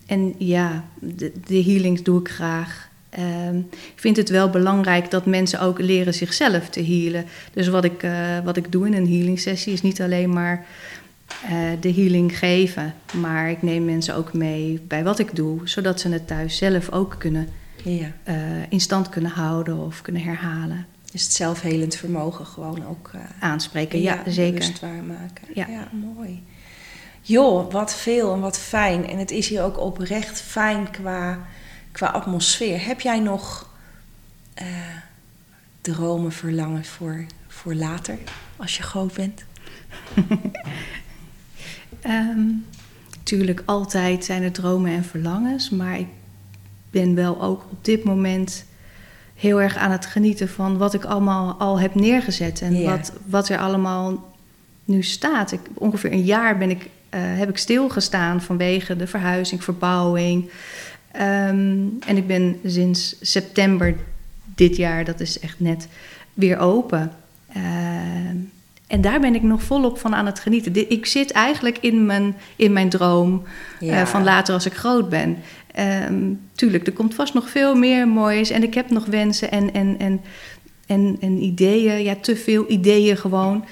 En 0.05 0.35
ja, 0.37 0.83
de, 0.99 1.31
de 1.45 1.63
healings 1.63 2.03
doe 2.03 2.19
ik 2.19 2.29
graag. 2.29 2.89
Ehm, 3.15 3.57
ik 3.67 3.93
vind 3.95 4.17
het 4.17 4.29
wel 4.29 4.49
belangrijk 4.49 5.11
dat 5.11 5.25
mensen 5.25 5.59
ook 5.59 5.79
leren 5.79 6.13
zichzelf 6.13 6.69
te 6.69 6.83
healen. 6.83 7.25
Dus 7.53 7.67
wat 7.67 7.83
ik, 7.83 8.03
eh, 8.03 8.39
wat 8.43 8.57
ik 8.57 8.71
doe 8.71 8.85
in 8.87 8.93
een 8.93 9.07
healing 9.07 9.39
sessie 9.39 9.73
is 9.73 9.81
niet 9.81 10.01
alleen 10.01 10.33
maar 10.33 10.65
eh, 11.43 11.49
de 11.79 11.93
healing 11.93 12.37
geven, 12.37 12.93
maar 13.13 13.49
ik 13.49 13.61
neem 13.61 13.85
mensen 13.85 14.15
ook 14.15 14.33
mee 14.33 14.81
bij 14.87 15.03
wat 15.03 15.19
ik 15.19 15.35
doe, 15.35 15.59
zodat 15.63 15.99
ze 15.99 16.09
het 16.09 16.27
thuis 16.27 16.57
zelf 16.57 16.91
ook 16.91 17.15
kunnen 17.17 17.47
Ja. 17.83 18.11
eh, 18.23 18.35
in 18.69 18.79
stand 18.79 19.09
kunnen 19.09 19.31
houden 19.31 19.77
of 19.77 20.01
kunnen 20.01 20.21
herhalen. 20.23 20.85
Dus 21.11 21.23
het 21.23 21.33
zelfhelend 21.33 21.95
vermogen 21.95 22.45
gewoon 22.45 22.87
ook 22.87 23.11
Aanspreken, 23.39 24.01
ja, 24.01 24.21
ja, 24.25 24.31
zeker. 24.31 24.71
Ja. 25.53 25.67
ja, 25.69 25.87
mooi. 26.15 26.43
Joh, 27.21 27.71
wat 27.71 27.95
veel 27.95 28.33
en 28.33 28.39
wat 28.39 28.59
fijn. 28.59 29.07
En 29.07 29.17
het 29.17 29.31
is 29.31 29.47
hier 29.47 29.63
ook 29.63 29.79
oprecht 29.79 30.41
fijn 30.41 30.91
qua, 30.91 31.39
qua 31.93 32.07
atmosfeer. 32.07 32.85
Heb 32.85 33.01
jij 33.01 33.19
nog 33.19 33.69
eh, 34.53 34.67
dromen, 35.81 36.31
verlangen 36.31 36.85
voor, 36.85 37.25
voor 37.47 37.73
later, 37.73 38.17
als 38.55 38.77
je 38.77 38.83
groot 38.83 39.13
bent? 39.13 39.43
Ehm, 42.01 42.39
tuurlijk, 43.23 43.63
altijd 43.65 44.25
zijn 44.25 44.43
er 44.43 44.51
dromen 44.51 44.91
en 44.91 45.03
verlangens, 45.03 45.69
maar 45.69 45.99
ik 45.99 46.07
ben 46.89 47.15
wel 47.15 47.41
ook 47.41 47.65
op 47.71 47.85
dit 47.85 48.03
moment 48.03 48.65
heel 49.35 49.61
erg 49.61 49.75
aan 49.75 49.91
het 49.91 50.05
genieten 50.05 50.49
van 50.49 50.77
wat 50.77 50.93
ik 50.93 51.05
allemaal 51.05 51.53
al 51.53 51.79
heb 51.79 51.95
neergezet 51.95 52.61
en 52.61 52.83
wat, 52.83 53.13
wat 53.25 53.49
er 53.49 53.57
allemaal 53.57 54.33
nu 54.85 55.03
staat. 55.03 55.51
Ik, 55.51 55.59
ongeveer 55.73 56.11
een 56.11 56.23
jaar 56.23 56.57
ben 56.57 56.69
ik, 56.69 56.89
eh, 57.09 57.21
heb 57.21 57.49
ik 57.49 57.57
stilgestaan 57.57 58.41
vanwege 58.41 58.95
de 58.95 59.07
verhuizing, 59.07 59.63
verbouwing. 59.63 60.51
Ehm, 61.13 61.85
en 61.99 62.17
ik 62.17 62.27
ben 62.27 62.59
sinds 62.65 63.15
september 63.21 63.95
dit 64.55 64.75
jaar, 64.75 65.05
dat 65.05 65.19
is 65.19 65.39
echt 65.39 65.59
net, 65.59 65.87
weer 66.33 66.57
open. 66.57 67.11
Ehm, 67.53 68.37
en 68.87 69.01
daar 69.01 69.19
ben 69.19 69.35
ik 69.35 69.41
nog 69.41 69.63
volop 69.63 69.99
van 69.99 70.15
aan 70.15 70.25
het 70.25 70.39
genieten. 70.39 70.91
Ik 70.91 71.05
zit 71.05 71.31
eigenlijk 71.31 71.77
in 71.77 72.05
mijn, 72.05 72.35
in 72.55 72.73
mijn 72.73 72.89
droom 72.89 73.43
eh, 73.79 74.05
van 74.05 74.23
later 74.23 74.53
als 74.53 74.65
ik 74.65 74.73
groot 74.73 75.09
ben. 75.09 75.37
Um, 76.09 76.39
tuurlijk, 76.55 76.87
er 76.87 76.93
komt 76.93 77.15
vast 77.15 77.33
nog 77.33 77.49
veel 77.49 77.75
meer 77.75 78.07
moois. 78.07 78.49
En 78.49 78.63
ik 78.63 78.73
heb 78.73 78.89
nog 78.89 79.05
wensen 79.05 79.51
en, 79.51 79.73
en, 79.73 79.99
en, 79.99 80.21
en, 80.85 81.17
en 81.19 81.41
ideeën. 81.41 82.03
Ja, 82.03 82.15
te 82.15 82.35
veel 82.35 82.65
ideeën 82.71 83.17
gewoon. 83.17 83.65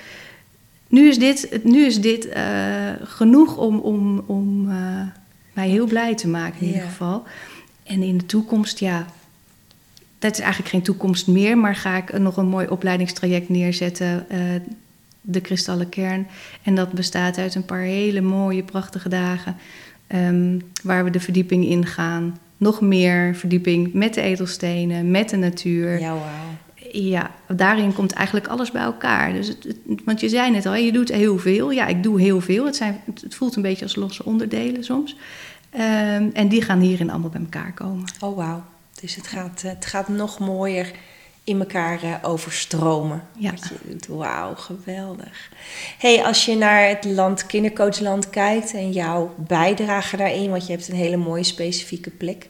Nu 0.88 1.08
is 1.08 1.19
dit, 1.19 1.60
nu 1.63 1.86
is 1.86 2.01
dit 2.01 2.25
uh, 2.25 2.34
genoeg 3.04 3.58
om, 3.58 3.80
om, 3.80 4.23
om 4.25 4.69
uh, 4.69 5.01
mij 5.53 5.69
heel 5.69 5.87
blij 5.87 6.15
te 6.15 6.27
maken 6.27 6.61
in 6.61 6.67
ieder 6.67 6.81
geval. 6.81 7.23
En 7.83 8.03
in 8.03 8.17
de 8.17 8.25
toekomst, 8.25 8.79
ja, 8.79 9.05
dat 10.19 10.31
is 10.31 10.39
eigenlijk 10.39 10.69
geen 10.69 10.81
toekomst 10.81 11.27
meer, 11.27 11.57
maar 11.57 11.75
ga 11.75 11.97
ik 11.97 12.19
nog 12.19 12.37
een 12.37 12.47
mooi 12.47 12.67
opleidingstraject 12.67 13.49
neerzetten, 13.49 14.25
uh, 14.31 14.39
de 15.21 15.41
kristallen 15.41 15.89
kern. 15.89 16.27
En 16.63 16.75
dat 16.75 16.91
bestaat 16.91 17.37
uit 17.37 17.55
een 17.55 17.65
paar 17.65 17.81
hele 17.81 18.21
mooie, 18.21 18.63
prachtige 18.63 19.09
dagen, 19.09 19.55
um, 20.15 20.61
waar 20.83 21.03
we 21.03 21.09
de 21.09 21.19
verdieping 21.19 21.65
ingaan. 21.65 22.37
Nog 22.57 22.81
meer 22.81 23.35
verdieping 23.35 23.93
met 23.93 24.13
de 24.13 24.21
edelstenen, 24.21 25.11
met 25.11 25.29
de 25.29 25.37
natuur. 25.37 25.99
Ja, 25.99 26.13
wow. 26.13 26.23
Ja, 26.93 27.32
daarin 27.47 27.93
komt 27.93 28.12
eigenlijk 28.12 28.47
alles 28.47 28.71
bij 28.71 28.82
elkaar. 28.82 29.34
Dus 29.34 29.47
het, 29.47 29.77
want 30.06 30.19
je 30.19 30.30
zei 30.30 30.51
net 30.51 30.65
al, 30.65 30.75
je 30.75 30.91
doet 30.91 31.10
heel 31.10 31.38
veel. 31.38 31.71
Ja, 31.71 31.88
ik 31.88 32.04
doe 32.04 32.21
heel 32.21 32.41
veel. 32.41 32.65
Het, 32.65 32.75
zijn, 32.75 33.01
het 33.21 33.36
voelt 33.36 33.56
een 33.56 33.62
beetje 33.62 33.84
als 33.84 33.95
losse 33.95 34.25
onderdelen 34.25 34.84
soms. 34.84 35.15
Um, 35.73 36.32
en 36.34 36.47
die 36.47 36.62
gaan 36.62 36.80
hierin 36.80 37.10
allemaal 37.10 37.30
bij 37.30 37.41
elkaar 37.41 37.73
komen. 37.73 38.06
Oh, 38.19 38.36
wauw. 38.36 38.63
Dus 39.01 39.15
het 39.15 39.27
gaat, 39.27 39.62
het 39.62 39.86
gaat 39.86 40.08
nog 40.08 40.39
mooier 40.39 40.91
in 41.43 41.60
elkaar 41.60 42.04
uh, 42.04 42.15
overstromen. 42.21 43.23
Ja. 43.38 43.54
Wauw, 44.08 44.56
geweldig. 44.56 45.49
hey, 45.97 46.23
als 46.23 46.45
je 46.45 46.56
naar 46.56 46.88
het 46.88 47.06
land 47.06 47.45
kindercoachland 47.45 48.30
kijkt 48.30 48.73
en 48.73 48.91
jouw 48.91 49.36
bijdrage 49.38 50.17
daarin, 50.17 50.49
want 50.49 50.65
je 50.65 50.71
hebt 50.71 50.88
een 50.88 50.95
hele 50.95 51.17
mooie 51.17 51.43
specifieke 51.43 52.10
plek. 52.10 52.45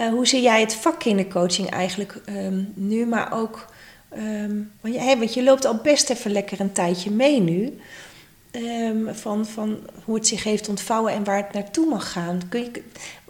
Uh, 0.00 0.08
hoe 0.08 0.26
zie 0.26 0.42
jij 0.42 0.60
het 0.60 0.74
vak 0.74 0.98
kindercoaching 0.98 1.70
eigenlijk 1.70 2.20
um, 2.28 2.72
nu, 2.74 3.06
maar 3.06 3.32
ook... 3.32 3.66
Um, 4.16 4.72
want, 4.80 4.94
je, 4.94 5.00
hey, 5.00 5.18
want 5.18 5.34
je 5.34 5.42
loopt 5.42 5.64
al 5.64 5.76
best 5.76 6.10
even 6.10 6.30
lekker 6.30 6.60
een 6.60 6.72
tijdje 6.72 7.10
mee 7.10 7.40
nu. 7.40 7.78
Um, 8.52 9.14
van, 9.14 9.46
van 9.46 9.78
hoe 10.04 10.14
het 10.14 10.26
zich 10.26 10.44
heeft 10.44 10.68
ontvouwen 10.68 11.12
en 11.12 11.24
waar 11.24 11.36
het 11.36 11.52
naartoe 11.52 11.86
mag 11.86 12.12
gaan. 12.12 12.40
Kun 12.48 12.60
je, 12.60 12.82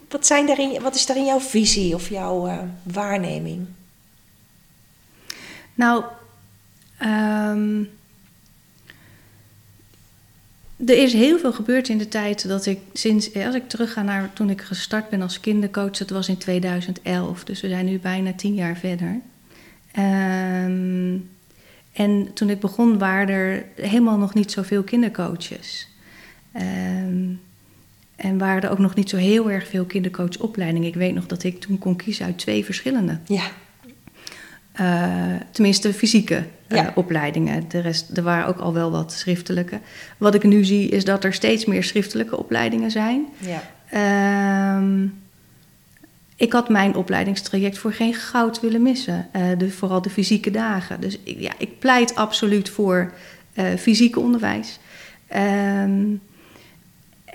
wat, 0.09 0.27
zijn 0.27 0.47
daarin, 0.47 0.83
wat 0.83 0.95
is 0.95 1.07
daarin 1.07 1.25
jouw 1.25 1.41
visie 1.41 1.95
of 1.95 2.09
jouw 2.09 2.47
uh, 2.47 2.59
waarneming? 2.83 3.67
Nou, 5.75 6.05
er 10.87 11.03
is 11.03 11.13
heel 11.13 11.39
veel 11.39 11.53
gebeurd 11.53 11.89
in 11.89 11.99
de 11.99 12.09
tijd 12.09 12.49
dat 12.49 12.67
ik 12.67 12.79
sinds, 12.93 13.35
als 13.35 13.55
ik 13.55 13.69
terugga 13.69 14.03
naar 14.03 14.33
toen 14.33 14.51
ik 14.51 14.61
gestart 14.61 15.09
ben 15.09 15.23
als 15.23 15.41
kindercoach, 15.41 15.91
dat 15.91 16.11
was 16.11 16.29
in 16.29 16.39
2011. 16.39 17.45
Dus 17.45 17.61
we 17.61 17.69
zijn 17.69 17.87
nu 17.87 17.99
bijna 17.99 18.33
tien 18.33 18.55
jaar 18.55 18.77
verder. 18.77 19.21
Um, 19.99 21.31
en 21.93 22.33
toen 22.35 22.51
ik 22.51 22.61
begon 22.61 22.99
waren 22.99 23.29
er 23.29 23.65
helemaal 23.77 24.19
nog 24.19 24.35
niet 24.35 24.51
zoveel 24.51 24.83
kindercoaches. 24.83 25.89
Um, 26.57 27.41
en 28.17 28.39
waren 28.39 28.63
er 28.63 28.71
ook 28.71 28.79
nog 28.79 28.95
niet 28.95 29.09
zo 29.09 29.17
heel 29.17 29.51
erg 29.51 29.69
veel 29.69 29.85
kindercoachopleidingen. 29.85 30.89
Ik 30.89 30.95
weet 30.95 31.15
nog 31.15 31.27
dat 31.27 31.43
ik 31.43 31.61
toen 31.61 31.79
kon 31.79 31.97
kiezen 31.97 32.27
uit 32.27 32.39
twee 32.39 32.65
verschillende. 32.65 33.19
Ja. 33.27 33.51
Uh, 34.81 35.15
tenminste, 35.51 35.93
fysieke 35.93 36.45
uh, 36.69 36.79
ja. 36.79 36.93
opleidingen. 36.95 37.65
De 37.69 37.81
rest, 37.81 38.17
er 38.17 38.23
waren 38.23 38.47
ook 38.47 38.59
al 38.59 38.73
wel 38.73 38.91
wat 38.91 39.13
schriftelijke. 39.13 39.81
Wat 40.19 40.35
ik 40.35 40.43
nu 40.43 40.65
zie 40.65 40.89
is 40.89 41.05
dat 41.05 41.25
er 41.25 41.33
steeds 41.33 41.65
meer 41.65 41.85
schriftelijke 41.85 42.39
opleidingen 42.39 42.91
zijn. 42.91 43.27
Ja. 43.39 44.77
Um, 44.77 45.23
ik 46.37 46.53
had 46.53 46.69
mijn 46.69 46.95
opleidingstraject 46.95 47.79
voor 47.79 47.93
geen 47.93 48.15
goud 48.15 48.61
willen 48.61 48.83
missen. 48.83 49.29
Uh, 49.37 49.43
de, 49.59 49.71
vooral 49.71 50.03
de 50.03 50.11
fysieke 50.11 50.51
dagen. 50.51 51.01
Dus 51.01 51.19
ik, 51.23 51.41
ja, 51.41 51.53
ik 51.59 51.79
pleit 51.79 52.15
absoluut 52.15 52.69
voor 52.69 53.13
fysieke 53.79 54.21
onderwijs. 54.21 54.79
Um, 55.37 56.21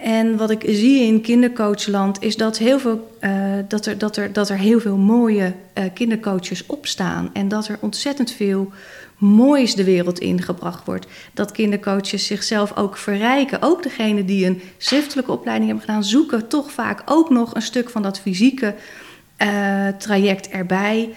en 0.03 0.37
wat 0.37 0.49
ik 0.49 0.63
zie 0.67 1.03
in 1.03 1.21
kindercoachland 1.21 2.21
is 2.21 2.37
dat, 2.37 2.57
heel 2.57 2.79
veel, 2.79 3.17
uh, 3.21 3.31
dat, 3.67 3.85
er, 3.85 3.97
dat, 3.97 4.17
er, 4.17 4.33
dat 4.33 4.49
er 4.49 4.57
heel 4.57 4.79
veel 4.79 4.97
mooie 4.97 5.53
uh, 5.77 5.83
kindercoaches 5.93 6.65
opstaan. 6.65 7.29
En 7.33 7.47
dat 7.47 7.67
er 7.67 7.77
ontzettend 7.79 8.31
veel 8.31 8.71
moois 9.17 9.75
de 9.75 9.83
wereld 9.83 10.19
ingebracht 10.19 10.85
wordt. 10.85 11.07
Dat 11.33 11.51
kindercoaches 11.51 12.25
zichzelf 12.25 12.77
ook 12.77 12.97
verrijken. 12.97 13.61
Ook 13.61 13.83
degenen 13.83 14.25
die 14.25 14.45
een 14.45 14.61
schriftelijke 14.77 15.31
opleiding 15.31 15.69
hebben 15.69 15.87
gedaan, 15.87 16.03
zoeken 16.03 16.47
toch 16.47 16.71
vaak 16.71 17.01
ook 17.05 17.29
nog 17.29 17.55
een 17.55 17.61
stuk 17.61 17.89
van 17.89 18.01
dat 18.01 18.19
fysieke 18.19 18.75
uh, 19.37 19.87
traject 19.87 20.49
erbij. 20.49 21.09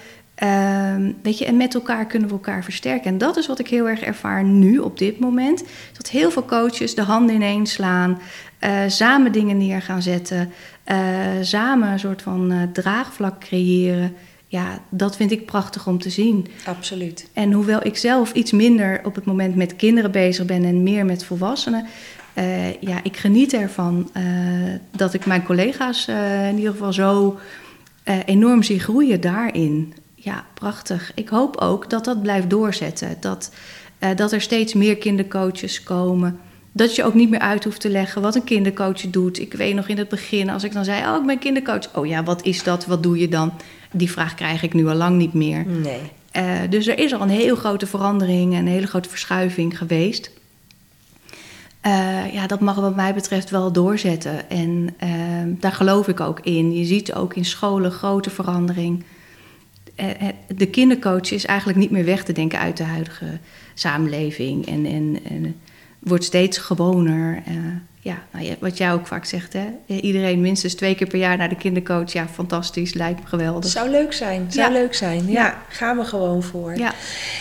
Um, 0.43 1.17
weet 1.23 1.39
je, 1.39 1.45
en 1.45 1.57
met 1.57 1.75
elkaar 1.75 2.07
kunnen 2.07 2.29
we 2.29 2.35
elkaar 2.35 2.65
versterken. 2.65 3.11
En 3.11 3.19
dat 3.19 3.37
is 3.37 3.47
wat 3.47 3.59
ik 3.59 3.69
heel 3.69 3.89
erg 3.89 4.01
ervaar 4.01 4.45
nu 4.45 4.79
op 4.79 4.99
dit 4.99 5.19
moment. 5.19 5.65
Dat 5.97 6.09
heel 6.09 6.31
veel 6.31 6.45
coaches 6.45 6.95
de 6.95 7.03
handen 7.03 7.35
ineens 7.35 7.73
slaan, 7.73 8.21
uh, 8.65 8.81
samen 8.87 9.33
dingen 9.33 9.57
neer 9.57 9.83
gaan 9.83 10.03
zetten, 10.03 10.53
uh, 10.87 10.97
samen 11.41 11.89
een 11.89 11.99
soort 11.99 12.23
van 12.23 12.53
uh, 12.53 12.63
draagvlak 12.73 13.41
creëren. 13.41 14.15
Ja, 14.47 14.79
dat 14.89 15.17
vind 15.17 15.31
ik 15.31 15.47
prachtig 15.47 15.87
om 15.87 15.99
te 15.99 16.11
zien. 16.11 16.47
Absoluut. 16.65 17.29
En 17.33 17.53
hoewel 17.53 17.87
ik 17.87 17.97
zelf 17.97 18.33
iets 18.33 18.53
minder 18.53 19.01
op 19.05 19.15
het 19.15 19.25
moment 19.25 19.55
met 19.55 19.77
kinderen 19.77 20.11
bezig 20.11 20.47
ben 20.47 20.65
en 20.65 20.83
meer 20.83 21.05
met 21.05 21.25
volwassenen, 21.25 21.87
ja, 22.81 23.01
ik 23.03 23.17
geniet 23.17 23.53
ervan 23.53 24.11
dat 24.91 25.15
ik 25.15 25.27
mijn 25.27 25.43
collega's 25.43 26.09
in 26.49 26.57
ieder 26.57 26.71
geval 26.71 26.93
zo 26.93 27.39
enorm 28.25 28.63
zie 28.63 28.81
groeien 28.81 29.21
daarin 29.21 29.95
ja, 30.15 30.45
prachtig. 30.55 31.13
Ik 31.15 31.29
hoop 31.29 31.57
ook 31.57 31.91
dat 31.91 32.05
dat 32.05 32.23
blijft 32.23 32.51
doorzetten. 32.51 33.17
Dat, 33.21 33.53
dat 34.17 34.33
er 34.33 34.41
steeds 34.41 34.75
meer 34.75 34.97
kindercoaches 34.97 35.83
komen. 35.83 36.41
Dat 36.73 36.95
je 36.97 37.05
ook 37.05 37.15
niet 37.15 37.31
meer 37.31 37.41
uit 37.41 37.65
hoeft 37.65 37.81
te 37.81 37.91
leggen 37.91 38.23
wat 38.23 38.35
een 38.35 38.45
kindercoach 38.45 39.01
doet. 39.01 39.39
Ik 39.39 39.53
weet 39.53 39.75
nog 39.75 39.89
in 39.89 39.99
het 39.99 40.09
begin, 40.09 40.51
als 40.51 40.65
ik 40.65 40.73
dan 40.73 40.85
zei: 40.85 41.07
Oh, 41.07 41.21
ik 41.21 41.27
ben 41.27 41.39
kindercoach. 41.39 41.97
Oh 41.97 42.07
ja, 42.07 42.23
wat 42.23 42.45
is 42.45 42.63
dat? 42.63 42.87
Wat 42.87 43.03
doe 43.03 43.19
je 43.19 43.29
dan? 43.29 43.53
Die 43.93 44.11
vraag 44.11 44.35
krijg 44.35 44.63
ik 44.63 44.75
nu 44.75 44.87
al 44.87 44.95
lang 44.95 45.19
niet 45.19 45.33
meer. 45.33 45.67
Nee. 45.67 46.01
Uh, 46.37 46.71
dus 46.71 46.87
er 46.87 46.99
is 46.99 47.15
al 47.15 47.21
een 47.21 47.29
heel 47.29 47.57
grote 47.57 47.87
verandering 47.87 48.53
en 48.53 48.59
een 48.59 48.73
hele 48.73 48.87
grote 48.87 49.09
verschuiving 49.09 49.79
geweest. 49.79 50.31
Uh, 51.87 52.33
ja, 52.33 52.47
dat 52.47 52.61
mag 52.61 52.77
wat 52.77 52.97
mij 52.97 53.15
betreft 53.15 53.51
wel 53.51 53.73
doorzetten. 53.73 54.51
En 54.51 54.95
daar 55.61 55.73
geloof 55.73 56.09
ik 56.09 56.21
ook 56.21 56.41
in. 56.41 56.77
Je 56.77 56.85
ziet 56.85 57.15
ook 57.15 57.35
in 57.35 57.45
scholen 57.45 57.91
grote 57.91 58.31
verandering 58.31 59.05
de 60.57 60.67
kindercoach 60.67 61.31
is 61.31 61.45
eigenlijk 61.45 61.79
niet 61.79 61.91
meer 61.91 62.05
weg 62.05 62.25
te 62.25 62.33
denken 62.33 62.59
uit 62.59 62.77
de 62.77 62.83
huidige 62.83 63.39
samenleving. 63.75 64.67
En, 64.67 64.87
en, 64.87 65.19
en 65.29 65.57
wordt 66.03 66.25
steeds 66.25 66.59
gewoner. 66.59 67.43
Uh, 67.49 67.57
ja, 68.05 68.23
nou 68.33 68.45
ja, 68.45 68.55
wat 68.61 68.77
jij 68.77 68.93
ook 68.93 69.07
vaak 69.07 69.25
zegt, 69.25 69.53
hè? 69.53 69.67
iedereen 69.87 70.41
minstens 70.41 70.75
twee 70.75 70.95
keer 70.95 71.07
per 71.07 71.19
jaar 71.19 71.37
naar 71.37 71.49
de 71.49 71.57
kindercoach. 71.57 72.13
Ja, 72.13 72.27
fantastisch, 72.33 72.95
lijkt 72.95 73.21
me 73.21 73.27
geweldig. 73.27 73.71
Zou 73.71 73.89
leuk 73.89 74.13
zijn, 74.13 74.47
zou 74.49 74.73
ja. 74.73 74.79
leuk 74.79 74.95
zijn. 74.95 75.27
Ja. 75.27 75.43
ja. 75.43 75.63
gaan 75.69 75.97
we 75.97 76.05
gewoon 76.05 76.43
voor. 76.43 76.77
Ja. 76.77 76.93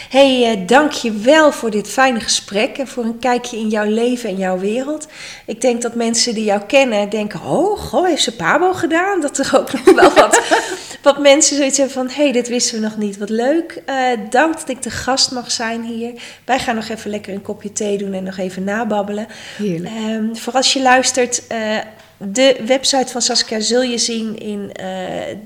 hey, 0.10 0.56
uh, 0.56 0.68
dank 0.68 0.92
je 0.92 1.12
wel 1.12 1.52
voor 1.52 1.72
dit 1.72 1.90
fijne 1.90 2.20
gesprek 2.20 2.78
en 2.78 2.88
voor 2.88 3.04
een 3.04 3.20
kijkje 3.20 3.58
in 3.58 3.68
jouw 3.68 3.90
leven 3.90 4.30
en 4.30 4.36
jouw 4.36 4.60
wereld. 4.60 5.08
Ik 5.46 5.62
denk 5.62 5.82
dat 5.82 5.96
mensen 5.96 6.34
die 6.34 6.44
jou 6.44 6.62
kennen 6.62 7.10
denken, 7.10 7.42
oh, 7.42 7.80
goh, 7.80 8.08
heeft 8.08 8.24
ze 8.24 8.36
Pabo 8.36 8.74
gedaan? 8.74 9.22
Dat 9.22 9.38
er 9.38 9.58
ook 9.58 9.74
nog 9.74 9.96
wel 9.96 10.14
wat, 10.14 10.42
wat 11.04 11.20
mensen 11.20 11.58
zoiets 11.58 11.78
hebben 11.78 11.96
van, 11.96 12.10
hé, 12.10 12.24
hey, 12.24 12.32
dit 12.32 12.48
wisten 12.48 12.76
we 12.76 12.86
nog 12.86 12.98
niet, 12.98 13.18
wat 13.18 13.30
leuk. 13.30 13.82
Uh, 13.90 13.96
dank 14.30 14.54
dat 14.54 14.70
ik 14.70 14.82
de 14.82 14.90
gast 14.90 15.32
mag 15.32 15.52
zijn 15.52 15.84
hier. 15.84 16.14
Wij 16.46 16.60
gaan 16.60 16.76
nog 16.76 16.90
even 16.90 17.10
lekker 17.10 17.34
een 17.34 17.42
kopje 17.42 17.72
thee 17.72 17.98
doen 17.98 18.14
en 18.14 18.24
nog 18.24 18.38
even 18.38 18.64
nababbelen. 18.64 19.28
Heerlijk. 19.58 19.94
Um, 20.10 20.36
als 20.56 20.74
je 20.74 20.82
luistert, 20.82 21.44
uh, 21.52 21.78
De 22.24 22.62
website 22.66 23.12
van 23.12 23.22
Saskia 23.22 23.60
zul 23.60 23.82
je 23.82 23.98
zien 23.98 24.40
in 24.40 24.60
uh, 24.60 24.70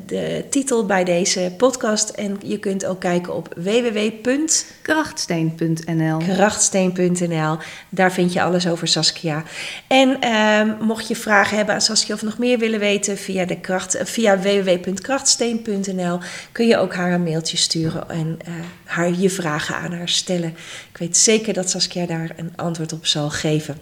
de 0.06 0.46
titel 0.50 0.86
bij 0.86 1.04
deze 1.04 1.54
podcast. 1.58 2.10
En 2.10 2.38
je 2.44 2.60
kunt 2.60 2.86
ook 2.86 3.00
kijken 3.00 3.36
op 3.36 3.54
www.krachtsteen.nl. 3.58 6.18
Krachtsteen.nl. 6.18 7.58
Daar 7.90 8.12
vind 8.12 8.34
je 8.34 8.42
alles 8.42 8.68
over 8.68 8.88
Saskia. 8.88 9.44
En 9.88 10.18
uh, 10.24 10.62
mocht 10.80 11.08
je 11.08 11.16
vragen 11.16 11.58
hebben 11.58 11.76
aan 11.76 11.82
Saskia 11.82 12.16
of 12.16 12.22
nog 12.22 12.38
meer 12.38 12.60
willen 12.60 12.80
weten 12.80 13.18
via, 13.18 13.46
de 13.46 13.60
kracht, 13.60 13.98
via 14.04 14.40
www.krachtsteen.nl 14.40 16.20
kun 16.52 16.68
je 16.68 16.78
ook 16.78 16.94
haar 16.94 17.14
een 17.14 17.24
mailtje 17.24 17.58
sturen 17.58 18.10
en 18.10 18.40
uh, 18.48 18.54
haar 18.84 19.12
je 19.12 19.30
vragen 19.30 19.76
aan 19.76 19.94
haar 19.94 20.10
stellen. 20.10 20.56
Ik 20.92 20.98
weet 20.98 21.18
zeker 21.18 21.54
dat 21.54 21.70
Saskia 21.70 22.06
daar 22.06 22.32
een 22.36 22.54
antwoord 22.56 22.94
op 22.94 23.06
zal 23.06 23.30
geven. 23.30 23.78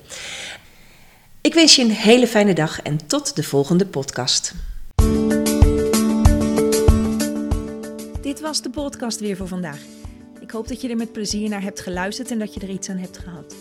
Ik 1.43 1.53
wens 1.53 1.75
je 1.75 1.81
een 1.81 1.89
hele 1.89 2.27
fijne 2.27 2.53
dag 2.53 2.81
en 2.81 3.07
tot 3.07 3.35
de 3.35 3.43
volgende 3.43 3.85
podcast. 3.85 4.53
Dit 8.21 8.41
was 8.41 8.61
de 8.61 8.69
podcast 8.71 9.19
weer 9.19 9.35
voor 9.35 9.47
vandaag. 9.47 9.79
Ik 10.39 10.51
hoop 10.51 10.67
dat 10.67 10.81
je 10.81 10.89
er 10.89 10.97
met 10.97 11.11
plezier 11.11 11.49
naar 11.49 11.61
hebt 11.61 11.79
geluisterd 11.79 12.31
en 12.31 12.39
dat 12.39 12.53
je 12.53 12.59
er 12.59 12.69
iets 12.69 12.89
aan 12.89 12.97
hebt 12.97 13.17
gehad. 13.17 13.55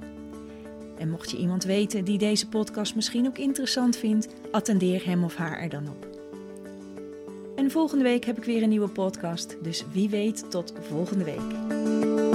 En 0.98 1.10
mocht 1.10 1.32
je 1.32 1.38
iemand 1.38 1.64
weten 1.64 2.06
die 2.06 2.18
deze 2.18 2.50
podcast 2.50 2.96
misschien 2.96 3.28
ook 3.28 3.38
interessant 3.38 3.98
vindt, 3.98 4.28
attendeer 4.52 5.06
hem 5.06 5.24
of 5.24 5.36
haar 5.36 5.60
er 5.60 5.70
dan 5.70 5.90
op. 5.90 6.08
En 7.56 7.72
volgende 7.72 8.04
week 8.04 8.26
heb 8.26 8.38
ik 8.38 8.44
weer 8.44 8.64
een 8.64 8.70
nieuwe 8.70 8.90
podcast, 8.90 9.58
dus 9.62 9.84
wie 9.92 10.10
weet 10.10 10.52
tot 10.52 10.74
volgende 10.90 11.24
week. 11.24 12.35